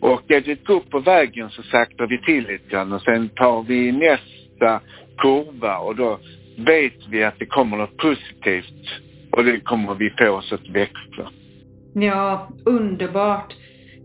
[0.00, 3.28] Och är det ett gupp på vägen så saktar vi till lite grann och sen
[3.28, 4.80] tar vi nästa
[5.18, 6.18] kurva och då
[6.56, 8.84] vet vi att det kommer något positivt
[9.32, 11.32] och det kommer vi få oss att växa.
[11.94, 13.54] Ja, underbart.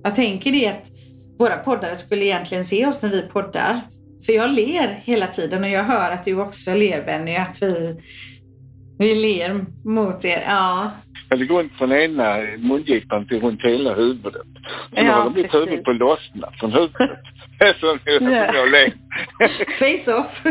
[0.03, 0.87] Jag tänker det att
[1.39, 3.79] våra poddare skulle egentligen se oss när vi poddar.
[4.25, 7.99] För jag ler hela tiden och jag hör att du också ler Benny, att vi,
[8.97, 9.55] vi ler
[9.85, 10.43] mot er.
[10.47, 10.91] Ja,
[11.35, 14.41] Ja, det går inte från ena mungipan till runt hela huvudet.
[14.89, 17.19] Så då Ja, håller mitt huvud på att lossna från huvudet.
[17.79, 18.53] Som Ja.
[18.53, 18.93] jag ler.
[19.79, 20.43] face off.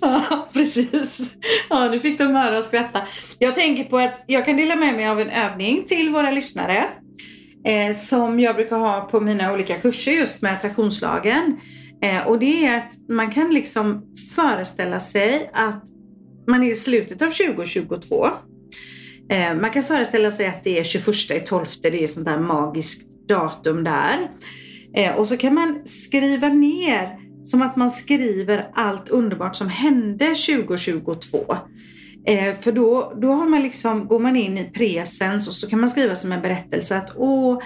[0.00, 1.34] ja, precis.
[1.70, 3.00] Ja, nu fick de höra och skratta.
[3.38, 6.84] Jag tänker på att jag kan dela med mig av en övning till våra lyssnare
[7.66, 11.60] eh, som jag brukar ha på mina olika kurser just med attraktionslagen.
[12.02, 14.02] Eh, och det är att man kan liksom
[14.36, 15.84] föreställa sig att
[16.46, 18.26] man är i slutet av 2022.
[19.30, 22.38] Eh, man kan föreställa sig att det är 21 i 12, det är sånt där
[22.38, 24.30] magiskt datum där.
[24.94, 30.26] Eh, och så kan man skriva ner som att man skriver allt underbart som hände
[30.26, 31.56] 2022.
[32.26, 35.80] Eh, för då, då har man liksom, går man in i presens och så kan
[35.80, 37.62] man skriva som en berättelse att åh,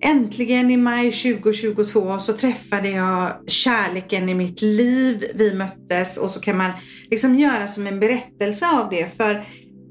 [0.00, 5.24] äntligen i maj 2022 så träffade jag kärleken i mitt liv.
[5.34, 6.70] Vi möttes och så kan man
[7.10, 9.16] liksom göra som en berättelse av det.
[9.16, 9.46] För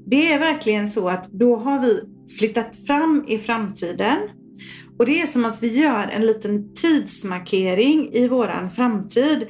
[0.06, 2.00] det är verkligen så att då har vi
[2.38, 4.18] flyttat fram i framtiden
[4.98, 9.46] och det är som att vi gör en liten tidsmarkering i våran framtid.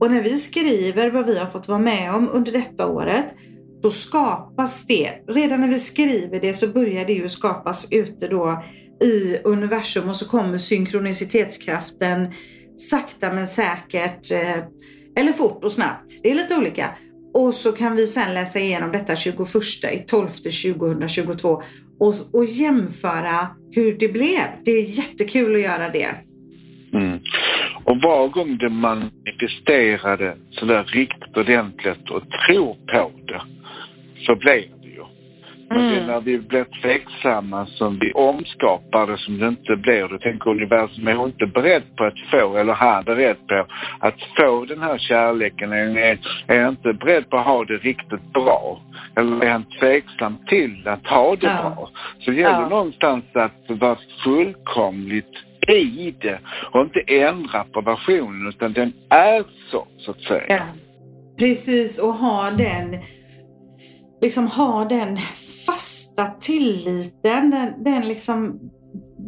[0.00, 3.34] Och när vi skriver vad vi har fått vara med om under detta året,
[3.82, 5.10] då skapas det.
[5.28, 8.62] Redan när vi skriver det så börjar det ju skapas ute då
[9.02, 12.32] i universum och så kommer synkronicitetskraften
[12.76, 14.64] sakta men säkert, eh,
[15.16, 16.20] eller fort och snabbt.
[16.22, 16.90] Det är lite olika.
[17.34, 19.38] Och så kan vi sen läsa igenom detta 21
[19.92, 21.62] i 12 2022
[21.98, 23.38] och, och jämföra
[23.74, 24.46] hur det blev.
[24.64, 26.10] Det är jättekul att göra det.
[26.92, 27.18] Mm.
[27.84, 33.42] Och var gång det manifesterade sådär riktigt ordentligt och tror på det,
[34.26, 34.81] så blev
[35.74, 35.80] ju.
[35.80, 36.06] Men det är Mm.
[36.06, 40.08] när vi blir tveksamma som vi omskapar det som det inte blir.
[40.08, 43.66] Då tänker universum, är inte beredd på att få, eller han beredd på
[44.00, 45.72] att få den här kärleken?
[45.72, 48.80] Är, är, inte beredd på att ha det riktigt bra?
[49.16, 51.74] Eller är han tveksam till att ha det Ja.
[51.76, 51.88] bra?
[52.20, 52.68] Så det gäller Ja.
[52.68, 55.34] någonstans att vara fullkomligt
[55.68, 56.38] i det
[56.72, 60.44] och inte ändra på versionen utan den är så, så att säga.
[60.48, 60.62] Ja.
[61.38, 63.00] Precis, och ha den
[64.22, 65.18] liksom ha den
[65.66, 68.60] fasta tilliten, den, den liksom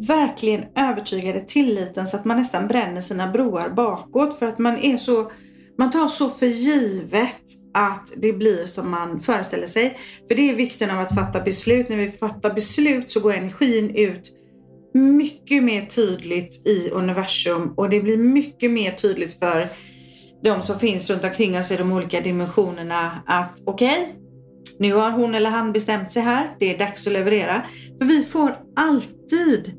[0.07, 4.97] verkligen övertygade tilliten så att man nästan bränner sina broar bakåt för att man är
[4.97, 5.31] så
[5.77, 7.41] man tar så för givet
[7.73, 9.97] att det blir som man föreställer sig.
[10.27, 11.89] För det är vikten av att fatta beslut.
[11.89, 14.31] När vi fattar beslut så går energin ut
[14.93, 19.67] mycket mer tydligt i universum och det blir mycket mer tydligt för
[20.43, 24.15] de som finns runt omkring oss i de olika dimensionerna att okej,
[24.79, 26.49] nu har hon eller han bestämt sig här.
[26.59, 27.61] Det är dags att leverera.
[27.99, 29.73] För vi får alltid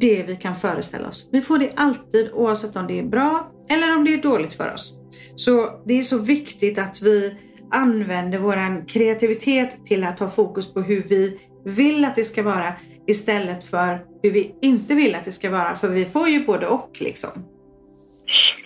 [0.00, 1.28] det vi kan föreställa oss.
[1.32, 4.72] Vi får det alltid oavsett om det är bra eller om det är dåligt för
[4.74, 5.00] oss.
[5.36, 7.36] Så det är så viktigt att vi
[7.70, 12.72] använder våran kreativitet till att ha fokus på hur vi vill att det ska vara
[13.06, 15.74] istället för hur vi inte vill att det ska vara.
[15.74, 17.30] För vi får ju både och liksom.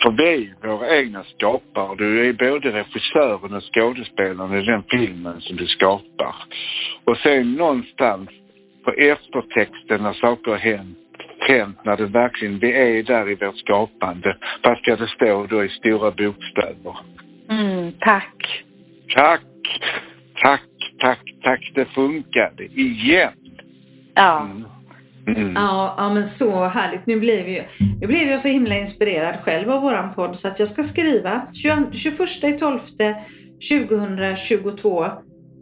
[0.03, 1.96] För vi är våra egna skapare.
[1.96, 6.35] Du är både regissören och skådespelaren i den filmen som du skapar.
[7.05, 8.29] Och sen någonstans
[8.85, 10.98] på eftertexten när saker har hänt,
[11.53, 14.37] hänt när det verkligen, vi är där i vårt skapande.
[14.62, 16.96] Vad ska det stå då i stora bokstäver?
[17.50, 18.64] Mm, tack.
[19.16, 19.42] Tack,
[20.42, 21.72] tack, tack, tack.
[21.74, 23.33] Det funkade igen.
[24.14, 24.40] Ja.
[24.40, 24.64] Mm.
[25.29, 25.53] Mm.
[25.55, 27.07] Ja, ja men så härligt.
[27.07, 27.63] Nu blev, ju,
[28.01, 31.43] nu blev jag så himla inspirerad själv av våran podd så att jag ska skriva
[31.53, 32.79] 21 12
[33.71, 35.07] 2022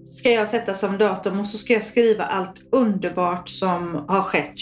[0.04, 4.52] ska jag sätta som datum och så ska jag skriva allt underbart som har skett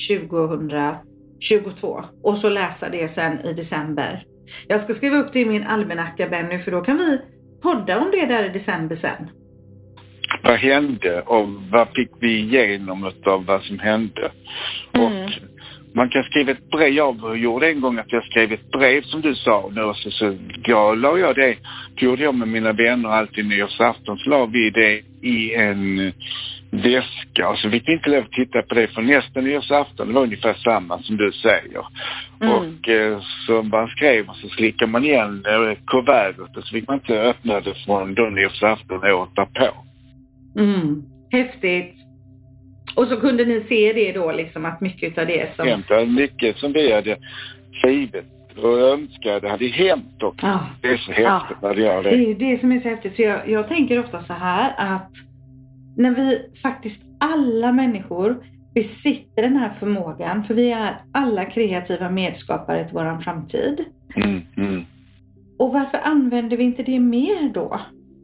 [1.40, 4.22] 2022 och så läsa det sen i december.
[4.68, 7.20] Jag ska skriva upp det i min almanacka Benny för då kan vi
[7.62, 9.28] podda om det där i december sen.
[10.42, 14.30] Vad hände och vad fick vi igenom av vad som hände?
[14.98, 15.06] Mm.
[15.06, 15.30] Och
[15.94, 16.92] man kan skriva ett brev.
[16.92, 20.10] Jag gjorde en gång att jag skrev ett brev som du sa nu och så,
[20.10, 21.56] så jag la jag det.
[21.94, 24.18] Det gjorde jag med mina vänner alltid nyårsafton.
[24.18, 26.12] Så la vi det i en
[26.70, 30.08] väska och så fick vi inte lov att titta på det för nästa nyårsafton.
[30.08, 31.84] Det var ungefär samma som du säger.
[32.40, 32.54] Mm.
[32.54, 36.88] Och eh, så man skrev och så slickade man igen eh, kuvertet och så fick
[36.88, 39.89] man inte öppna det från då nyårsafton året därpå.
[40.58, 41.02] Mm.
[41.32, 41.94] Häftigt.
[42.96, 45.66] Och så kunde ni se det då liksom att mycket av det som...
[45.88, 47.18] Det mycket som vi hade
[47.78, 48.24] skrivit
[48.56, 50.46] och önskade hade hänt också.
[50.46, 50.60] Ja.
[50.82, 52.30] Det är så häftigt när det gör Det det.
[52.30, 53.14] är det som är så häftigt.
[53.14, 55.10] Så jag, jag tänker ofta så här att
[55.96, 58.36] när vi faktiskt alla människor
[58.74, 63.84] besitter den här förmågan, för vi är alla kreativa medskapare till våran framtid.
[64.16, 64.84] Mm, mm.
[65.58, 67.80] Och varför använder vi inte det mer då?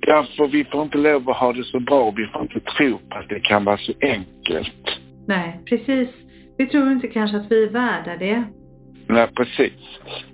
[0.09, 2.11] Ja, för vi får inte lov att ha det så bra.
[2.17, 4.85] Vi får inte tro på att det kan vara så enkelt.
[5.29, 6.33] Nej, precis.
[6.59, 8.45] Vi tror inte kanske att vi är värda det.
[9.09, 9.81] Nej, precis.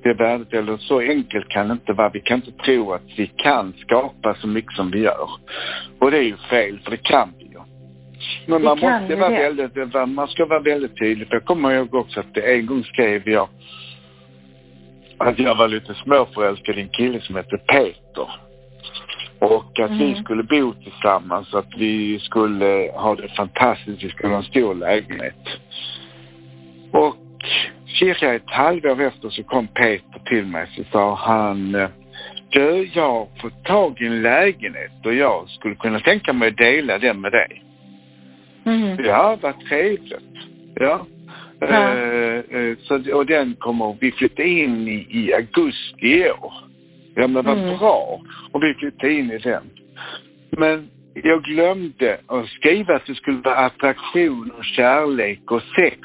[0.03, 2.09] Det är värdet, eller så enkelt kan det inte vara.
[2.09, 5.29] Vi kan inte tro att vi kan skapa så mycket som vi gör.
[5.99, 7.61] Och det är ju fel, för det kan vi ju.
[8.47, 9.53] Men Vi man måste vara det.
[9.53, 11.29] väldigt, man ska vara väldigt tydlig.
[11.29, 13.49] För jag kommer ihåg också att en gång skrev jag
[15.19, 18.29] att jag var lite småförälskad i en kille som hette Peter.
[19.43, 20.23] Och att vi Mm.
[20.23, 25.45] skulle bo tillsammans, att vi skulle ha det fantastiskt, vi skulle ha en stor lägenhet.
[26.91, 27.17] Och
[27.99, 31.73] cirka ett halvår efter så kom Peter till mig så sa han
[32.51, 36.57] Du, jag har fått tag i en lägenhet och jag skulle kunna tänka mig att
[36.57, 37.63] dela den med dig.
[38.65, 39.05] Mm.
[39.05, 40.37] Ja, vad trevligt.
[40.75, 41.07] Ja.
[41.61, 41.95] Ja.
[41.95, 46.53] Eh, eh, så, och den kommer, vi flyttade in i, i augusti i år.
[47.15, 47.79] Ja men vad Mm.
[47.79, 48.21] bra.
[48.53, 49.63] Och vi flyttade in i den.
[50.51, 55.99] Men jag glömde att skriva att det skulle vara attraktion och kärlek och sex.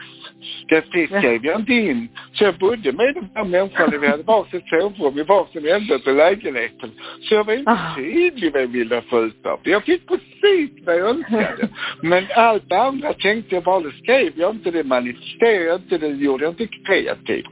[0.70, 2.08] Det skrev jag inte in.
[2.34, 3.94] Så jag bodde med den här människan.
[4.02, 6.92] Vi hade varsitt sovrum i varsin ände av lägenheten.
[7.22, 7.96] Så jag var inte Ah.
[7.96, 9.70] tydlig vad jag ville få ut av det.
[9.70, 11.68] Jag fick precis vad jag önskade.
[12.02, 16.08] Men allt andra tänkte jag bara, det skrev jag inte, det manifesterade jag inte, det
[16.08, 17.46] gjorde jag inte kreativt.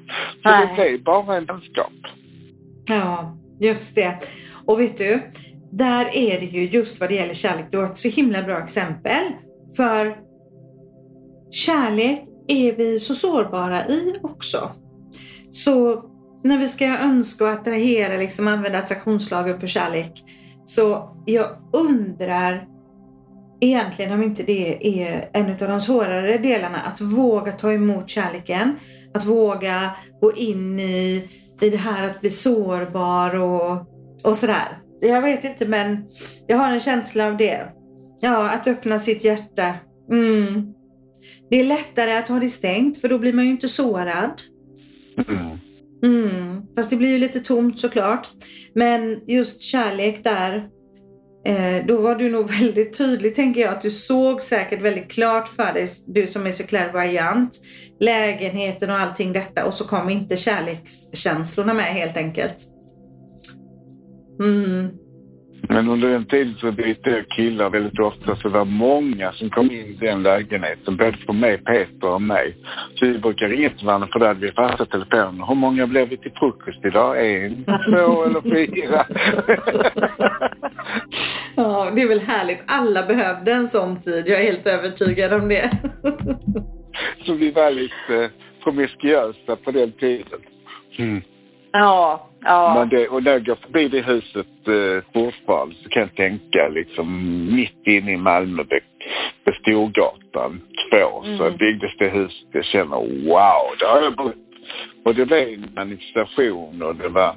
[0.44, 1.94] Så det blev bara en vänskap.
[2.90, 4.18] Ja, just det.
[4.66, 5.32] Och vet du,
[5.72, 7.66] där är det ju just vad det gäller kärlek.
[7.72, 9.24] Du har ett så himla bra exempel.
[9.78, 10.18] För
[11.52, 14.72] kärlek är vi så sårbara i också.
[15.52, 16.04] Så
[16.44, 20.24] när vi ska önska och attrahera, liksom använda attraktionslagen för kärlek.
[20.66, 22.68] Så jag undrar
[23.62, 26.82] egentligen om inte det är en av de svårare delarna.
[26.82, 28.76] Att våga ta emot kärleken.
[29.14, 29.92] Att våga
[30.22, 31.30] gå in i,
[31.62, 33.88] i det här att bli sårbar och,
[34.24, 34.78] och sådär.
[35.02, 36.06] Jag vet inte men
[36.48, 37.68] jag har en känsla av det.
[38.22, 39.74] Ja, att öppna sitt hjärta.
[40.12, 40.74] Mm.
[41.50, 44.42] Det är lättare att ha det stängt för då blir man ju inte sårad.
[45.28, 45.58] Mm.
[46.04, 46.62] Mm.
[46.76, 48.28] Fast det blir ju lite tomt såklart.
[48.74, 50.64] Men just kärlek där,
[51.46, 53.74] eh, då var du nog väldigt tydlig tänker jag.
[53.74, 57.62] Att du såg säkert väldigt klart för dig, du som är så klärvoajant,
[58.00, 59.66] lägenheten och allting detta.
[59.66, 62.56] Och så kom inte kärlekskänslorna med helt enkelt.
[64.40, 65.05] Mm.
[65.70, 69.50] Men under den tiden så bytte jag killar väldigt ofta så det var många som
[69.50, 72.56] kom in i den lägenheten, både för mig, Peter och mig.
[72.96, 75.46] Så vi brukar ringa till varandra för då hade vi fasta telefoner.
[75.48, 77.36] Hur många blev vi till frukost idag?
[77.36, 79.00] En, två eller fyra?
[81.58, 82.64] Ja, det är väl härligt.
[82.68, 84.24] Alla behövde en sån tid.
[84.28, 85.70] Jag är helt övertygad om det.
[87.26, 88.32] så vi var lite
[88.64, 90.40] promiskuösa på den tiden.
[91.00, 91.22] Mm.
[91.72, 92.76] Ja, ja.
[92.80, 96.68] Men det, och när jag går förbi det huset eh, fortfarande så kan jag tänka
[96.68, 97.08] liksom
[97.56, 98.64] mitt inne i Malmö
[99.46, 100.62] på Storgatan
[100.96, 101.58] 2 så Mm.
[101.58, 102.48] byggdes det huset.
[102.52, 102.98] Jag känner
[103.30, 104.36] wow, där har jag bott.
[105.04, 107.36] Och det blev en manifestation och det var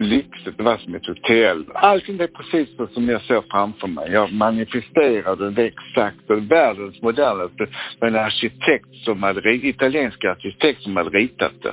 [0.00, 1.64] lyxigt, det var som ett hotell.
[1.74, 4.10] Allting är precis så som jag ser framför mig.
[4.12, 7.66] Jag manifesterade det exakt och världens modernaste
[8.00, 11.72] med en arkitekt som hade, italiensk arkitekt som hade ritat det.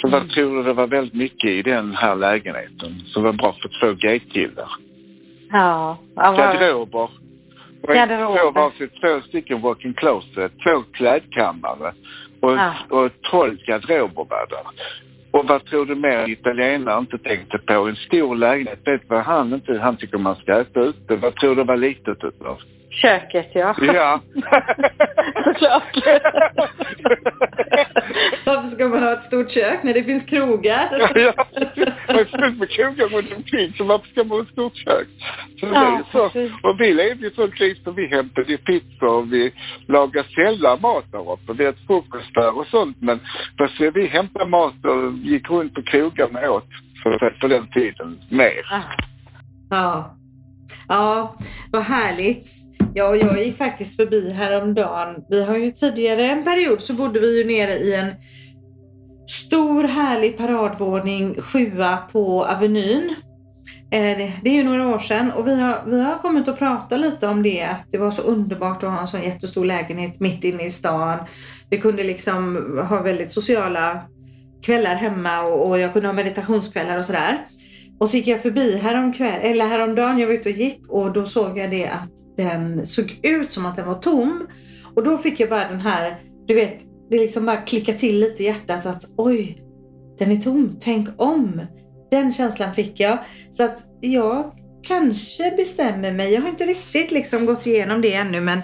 [0.00, 3.56] Så vad tror du det var väldigt mycket i den här lägenheten som var bra
[3.62, 4.68] för två gaykillar?
[5.52, 5.98] ja.
[6.16, 7.08] Garderober.
[7.82, 8.70] Garderober.
[8.78, 11.92] Två, två stycken walk-in closet, två klädkammare
[12.40, 12.74] och, Ja.
[12.90, 14.66] och tolv garderober var där.
[15.36, 17.72] Och vad tror du mer italienare inte tänkte på?
[17.72, 21.16] En stor lägenhet, vet du vad han inte, han tycker man ska äta ute.
[21.16, 22.58] Vad tror du var litet utav?
[23.02, 23.74] Köket, ja.
[23.78, 24.20] Ja.
[25.44, 25.96] Såklart.
[28.46, 30.86] Varför ska man ha ett stort kök när det finns krogar?
[31.26, 31.32] ja,
[32.06, 35.08] det är fullt med krogar runt omkring så varför ska man ha ett stort kök?
[35.60, 36.24] Så Ja, så.
[36.68, 39.52] Och vi levde ju sånt liv så vi hämtade pizza och vi
[39.88, 41.52] lagade sällan mat där uppe.
[41.58, 43.20] Vi åt frukost där och sånt men
[43.58, 46.70] fast vi hämtade mat och gick runt på krogarna och åt
[47.02, 48.62] för, för den tiden mer.
[48.70, 48.82] Ja.
[49.70, 50.16] Ja,
[50.88, 51.36] Ja,
[51.72, 52.46] vad härligt.
[52.94, 55.24] Ja, jag gick faktiskt förbi häromdagen.
[55.28, 58.12] Vi har ju tidigare en period så bodde vi ju nere i en
[59.26, 63.14] stor härlig paradvåning, sjua på Avenyn.
[63.90, 66.58] Eh, det, det är ju några år sedan och vi har, vi har kommit att
[66.58, 70.20] prata lite om det, att det var så underbart att ha en sån jättestor lägenhet
[70.20, 71.18] mitt inne i stan.
[71.70, 72.56] Vi kunde liksom
[72.88, 74.00] ha väldigt sociala
[74.62, 77.46] kvällar hemma och, och jag kunde ha meditationskvällar och sådär.
[77.98, 81.26] Och så gick jag förbi häromkväll, eller häromdagen, jag var ute och gick och då
[81.26, 84.46] såg jag det att den såg ut som att den var tom.
[84.94, 86.78] Och då fick jag bara den här, du vet,
[87.10, 89.58] det liksom bara klickade till lite i hjärtat att oj,
[90.18, 91.60] den är tom, tänk om.
[92.10, 93.18] Den känslan fick jag.
[93.50, 98.40] Så att jag kanske bestämmer mig, jag har inte riktigt liksom gått igenom det ännu
[98.40, 98.60] men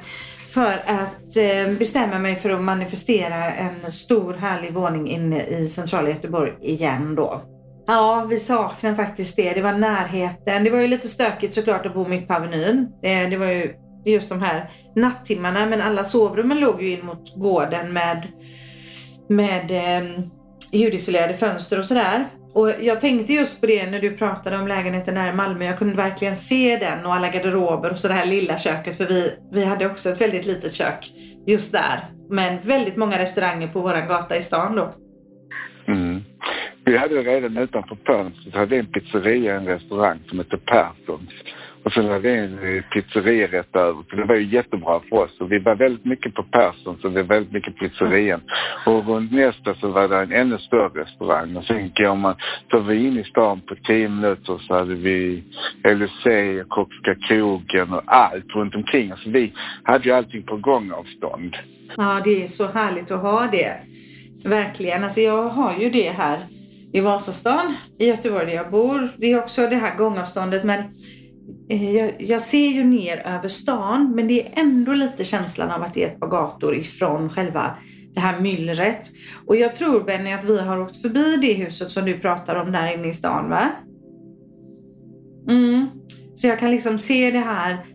[0.51, 6.09] för att eh, bestämma mig för att manifestera en stor härlig våning inne i centrala
[6.09, 7.41] Göteborg igen då.
[7.87, 9.53] Ja, vi saknar faktiskt det.
[9.53, 10.65] Det var närheten.
[10.65, 12.89] Det var ju lite stökigt såklart att bo mitt på Avenyn.
[13.03, 13.75] Eh, det var ju
[14.05, 18.27] just de här nattimmarna men alla sovrummen låg ju in mot gården med,
[19.29, 20.09] med eh,
[20.73, 22.27] ljudisolerade fönster och sådär.
[22.55, 25.65] Och jag tänkte just på det när du pratade om lägenheten här i Malmö.
[25.65, 28.97] Jag kunde verkligen se den och alla garderober och så det här lilla köket.
[28.97, 31.13] För vi, vi hade också ett väldigt litet kök
[31.47, 32.05] just där.
[32.31, 34.93] Men väldigt många restauranger på våran gata i stan då.
[36.85, 41.31] Vi hade redan utanför fönstret hade en pizzeria, en restaurang som hette Perssons.
[41.85, 44.03] Och sen hade vi en eh, pizzeria rätt över.
[44.11, 45.41] Så det var ju jättebra för oss.
[45.41, 48.41] Och vi var väldigt mycket på Perssons och vi var väldigt mycket på pizzerian.
[48.87, 51.57] Och runt nästa så var det en ännu större restaurang.
[51.57, 52.37] Och sen går man,
[52.71, 55.45] så var vi inne i stan på tio minuter så hade vi
[55.85, 56.25] LUC,
[56.69, 59.13] Kockska krogen och allt runt omkring.
[59.25, 59.53] Så vi
[59.83, 61.57] hade ju allting på gångavstånd.
[61.97, 63.73] Ja, det är så härligt att ha det.
[64.49, 65.05] Verkligen.
[65.05, 66.39] Alltså jag har ju det här
[66.93, 69.09] i Vasastan, i Göteborg där jag bor.
[69.17, 70.85] Det är också det här gångavståndet men
[71.71, 75.83] eh, jag, jag ser ju ner över stan men det är ändå lite känslan av
[75.83, 77.77] att det är ett par gator ifrån själva
[78.15, 79.11] det här myllret.
[79.47, 82.73] Och jag tror Benny att vi har åkt förbi det huset som du pratar om
[82.73, 83.71] där inne i stan va?
[85.49, 85.87] Mm.
[86.35, 87.87] Så jag kan liksom se det här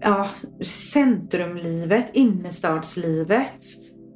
[0.00, 0.28] ja,
[0.64, 3.62] centrumlivet, innerstadslivet.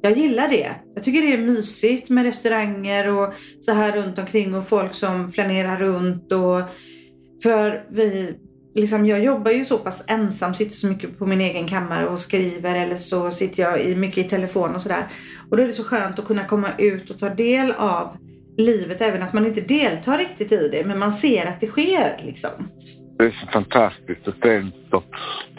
[0.05, 0.75] Jag gillar det.
[0.95, 5.29] Jag tycker det är mysigt med restauranger och så här runt omkring och folk som
[5.29, 6.31] flanerar runt.
[6.31, 6.61] Och
[7.43, 8.35] för vi,
[8.75, 12.19] liksom, jag jobbar ju så pass ensam, sitter så mycket på min egen kammare och
[12.19, 15.03] skriver eller så sitter jag i, mycket i telefon och sådär.
[15.49, 18.17] Och då är det så skönt att kunna komma ut och ta del av
[18.57, 22.21] livet, även att man inte deltar riktigt i det, men man ser att det sker
[22.25, 22.51] liksom.
[23.17, 24.27] Det är så fantastiskt.
[24.27, 25.03] Och sen så,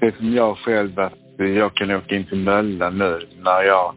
[0.01, 3.95] det som jag själv att jag kan åka in till Möllan nu när jag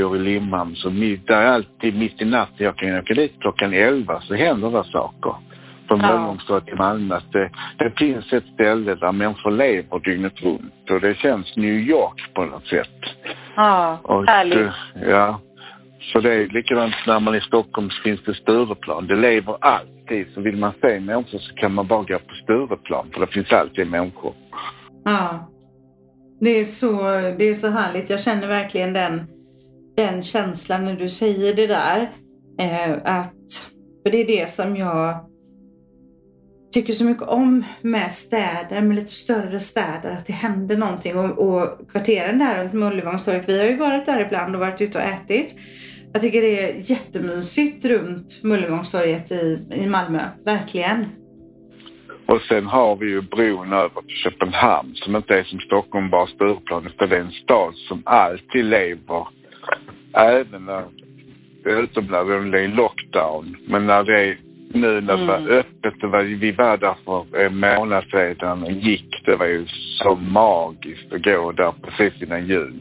[0.00, 0.74] bor i Limhamn.
[0.76, 2.56] Så mitt, där är alltid mitt i natten.
[2.66, 5.34] Jag kan åka dit klockan 11 så händer det saker.
[5.88, 7.14] På Möllevångstorget i Malmö.
[7.16, 10.90] Att det, det finns ett ställe där människor lever dygnet runt.
[10.90, 12.98] Och det känns New York på något sätt.
[13.56, 14.58] Ja, Och, härligt.
[14.58, 14.72] eh,
[15.08, 15.40] Ja.
[16.12, 19.06] Så det är likadant när man är i Stockholm så finns det Stureplan.
[19.06, 20.26] Det lever alltid.
[20.34, 23.06] Så vill man se människor så kan man bara gå på Stureplan.
[23.12, 24.32] För det finns alltid människor.
[25.04, 25.48] Ja.
[26.40, 27.02] Det är så,
[27.38, 28.10] det är så härligt.
[28.10, 29.12] Jag känner verkligen den,
[29.96, 32.10] den känslan när du säger det där.
[32.60, 33.72] Eh, att,
[34.02, 35.26] för det är det som jag
[36.72, 41.18] tycker så mycket om med städer, med lite större städer, att det händer någonting.
[41.18, 44.98] Och, och kvarteren där runt Möllevångstorget, vi har ju varit där ibland och varit ute
[44.98, 45.54] och ätit.
[46.12, 51.04] Jag tycker det är jättemysigt runt Möllevångstorget i, i Malmö, verkligen.
[52.28, 56.26] Och sen har vi ju bron över till Köpenhamn som inte är som Stockholm bara
[56.26, 59.26] Stureplan utan det är en stad som alltid lever.
[60.20, 60.84] Även när,
[61.64, 63.56] utom när det är lockdown.
[63.68, 64.38] Men när det är
[64.74, 65.50] nu när det var Mm.
[65.58, 69.22] öppet, det var, vi var där för en månad sedan och gick.
[69.26, 69.66] Det var ju
[70.02, 72.74] så magiskt att gå där precis innan jul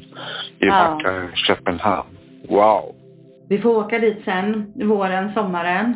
[0.59, 0.73] i Ja.
[0.97, 2.09] vackra Köpenhamn.
[2.49, 2.95] Wow!
[3.49, 5.93] Vi får åka dit sen, våren, sommaren.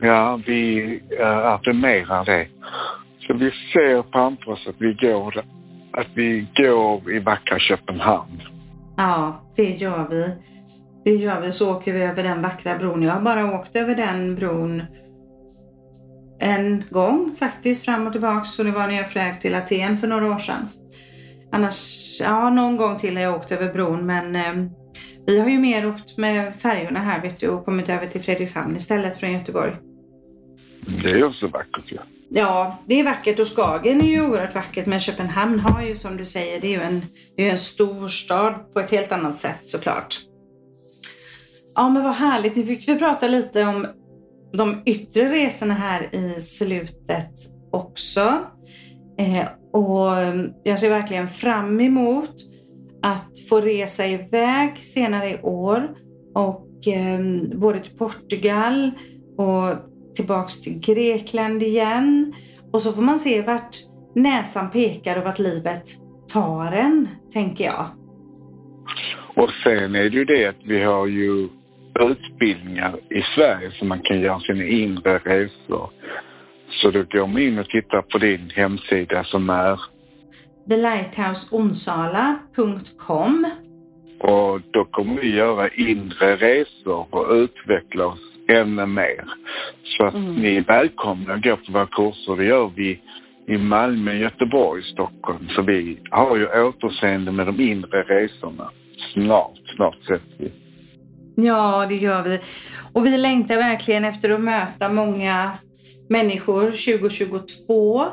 [0.00, 2.46] Ja, vi äh, affirmerar det.
[3.26, 5.44] Så vi ser framför oss att vi går,
[5.92, 8.42] att vi går i vackra Köpenhamn.
[8.96, 10.24] Ja, det gör vi.
[11.04, 13.02] Det gör vi, så åker vi över den vackra bron.
[13.02, 14.82] Jag har bara åkt över den bron
[16.40, 18.50] en gång faktiskt fram och tillbaks.
[18.50, 20.68] Så det var när jag flög till Aten för några år sedan.
[21.52, 24.70] annars, ja någon gång till har jag åkt över bron men eh,
[25.26, 28.76] vi har ju mer åkt med färjorna här vet du och kommit över till Fredrikshamn
[28.76, 29.72] istället från Göteborg.
[31.02, 31.96] Det är också vackert ju.
[31.96, 32.02] Ja.
[32.36, 36.16] Ja, det är vackert och Skagen är ju oerhört vackert men Köpenhamn har ju som
[36.16, 37.02] du säger, det är ju en,
[37.36, 40.18] det är en stor stad på ett helt annat sätt såklart.
[41.76, 43.86] Ja men vad härligt, nu fick vi prata lite om
[44.52, 47.32] de yttre resorna här i slutet
[47.72, 48.20] också.
[49.18, 50.16] Eh, och
[50.64, 52.30] jag ser verkligen fram emot
[53.02, 55.88] att få resa iväg senare i år
[56.34, 57.20] och eh,
[57.58, 58.90] både till Portugal
[59.38, 59.68] och
[60.14, 62.34] tillbaks till Grekland igen.
[62.72, 63.76] Och så får man se vart
[64.14, 65.82] näsan pekar och vart livet
[66.32, 67.86] tar en, tänker jag.
[69.36, 71.48] Och sen är det ju det att vi har ju
[72.00, 75.90] utbildningar i Sverige som man kan göra sina inre resor.
[76.70, 79.80] Så då går man in och tittar på din hemsida som är
[80.68, 83.46] TheLighthouseOnsala.com
[84.20, 88.18] och då kommer vi göra inre resor och utveckla oss
[88.56, 89.24] ännu mer.
[89.84, 90.34] Så att Mm.
[90.34, 92.36] ni är välkomna att gå på våra kurser.
[92.36, 93.00] Det gör vi
[93.46, 95.48] i Malmö, Göteborg, Stockholm.
[95.48, 98.70] Så vi har ju återseende med de inre resorna.
[99.12, 100.52] Snart, snart ses vi.
[101.36, 102.40] Ja, det gör vi.
[102.92, 105.50] Och vi längtar verkligen efter att möta många
[106.08, 108.04] människor 2022.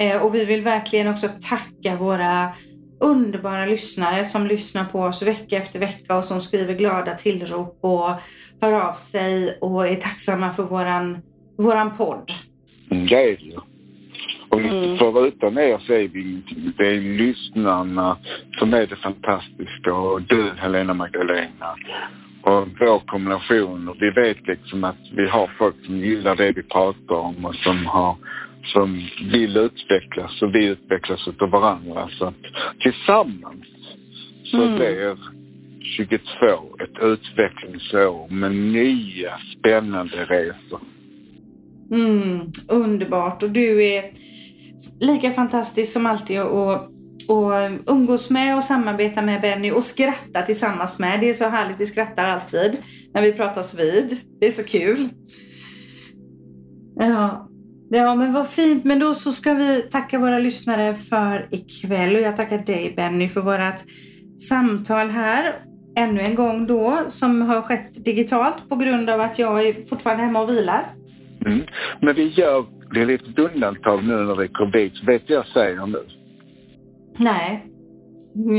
[0.00, 2.48] Eh, och vi vill verkligen också tacka våra
[3.00, 8.10] underbara lyssnare som lyssnar på oss vecka efter vecka och som skriver glada tillrop och
[8.60, 11.18] hör av sig och är tacksamma för våran,
[11.58, 12.30] våran podd.
[12.88, 13.56] Det är det.
[14.50, 14.98] Och Mm.
[14.98, 16.72] förutom er så är vi ingenting.
[16.76, 18.18] Det är lyssnarna
[18.58, 21.76] som är det fantastiska och du Helena Magdalena.
[22.46, 23.88] Och vår kombination.
[23.88, 27.54] Och vi vet liksom att vi har folk som gillar det vi pratar om och
[27.54, 28.16] som har
[28.64, 32.08] som vill utvecklas och vi utvecklas utav varandra.
[32.18, 32.42] Så att
[32.80, 33.64] tillsammans
[34.44, 34.76] så Mm.
[34.76, 35.18] blir
[35.96, 36.16] 22
[36.84, 40.80] ett utvecklingsår med nya spännande resor.
[41.90, 42.40] Mm,
[42.70, 43.42] underbart.
[43.42, 44.02] Och du är
[45.00, 46.90] lika fantastisk som alltid att
[47.28, 47.52] och
[47.86, 51.20] umgås med och samarbeta med Benny och skratta tillsammans med.
[51.20, 52.76] Det är så härligt, vi skrattar alltid
[53.14, 54.20] när vi pratas vid.
[54.40, 55.08] Det är så kul.
[56.96, 57.48] Ja,
[57.90, 58.84] ja men vad fint.
[58.84, 63.28] Men då så ska vi tacka våra lyssnare för ikväll och jag tackar dig Benny
[63.28, 63.80] för vårt
[64.48, 65.54] samtal här.
[65.96, 70.24] Ännu en gång då som har skett digitalt på grund av att jag är fortfarande
[70.24, 70.82] hemma och vilar.
[71.46, 71.66] Mm.
[72.00, 74.92] Men vi gör det är lite undantag nu när det är covid.
[75.06, 76.02] Vet du vad jag säger nu?
[77.16, 77.66] Nej.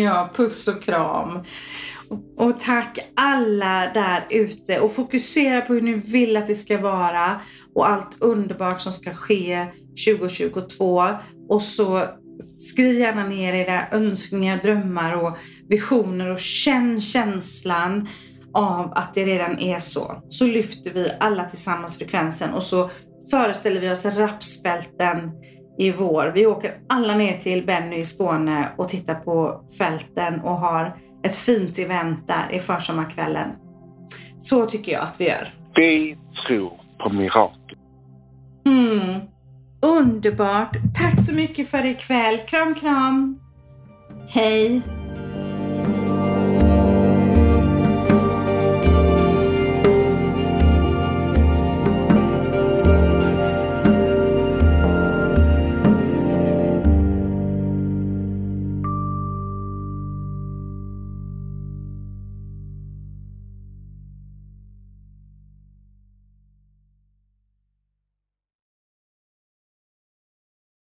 [0.03, 1.43] Ja, puss och kram.
[2.38, 7.41] Och, tack alla där ute och fokusera på hur ni vill att det ska vara
[7.76, 9.66] och allt underbart som ska ske
[10.08, 11.08] 2022.
[11.49, 12.06] Och så
[12.72, 15.38] skriv gärna ner era önskningar, drömmar och
[15.70, 18.08] visioner och känn känslan
[18.53, 20.24] av att det redan är så.
[20.30, 22.89] Så lyfter vi alla tillsammans frekvensen och så
[23.32, 25.32] föreställer vi oss rapsfälten
[25.78, 26.32] i vår.
[26.36, 31.36] Vi åker alla ner till Benny i Skåne och tittar på fälten och har ett
[31.36, 33.49] fint event där i försommarkvällen.
[34.39, 35.49] Så tycker jag att vi gör.
[35.76, 36.17] Vi
[36.47, 37.78] tror på mirakel.
[38.65, 39.21] Mm.
[39.82, 40.78] Underbart!
[40.97, 42.38] Tack så mycket för ikväll.
[42.38, 43.39] Kram, kram!
[44.28, 44.82] Hej!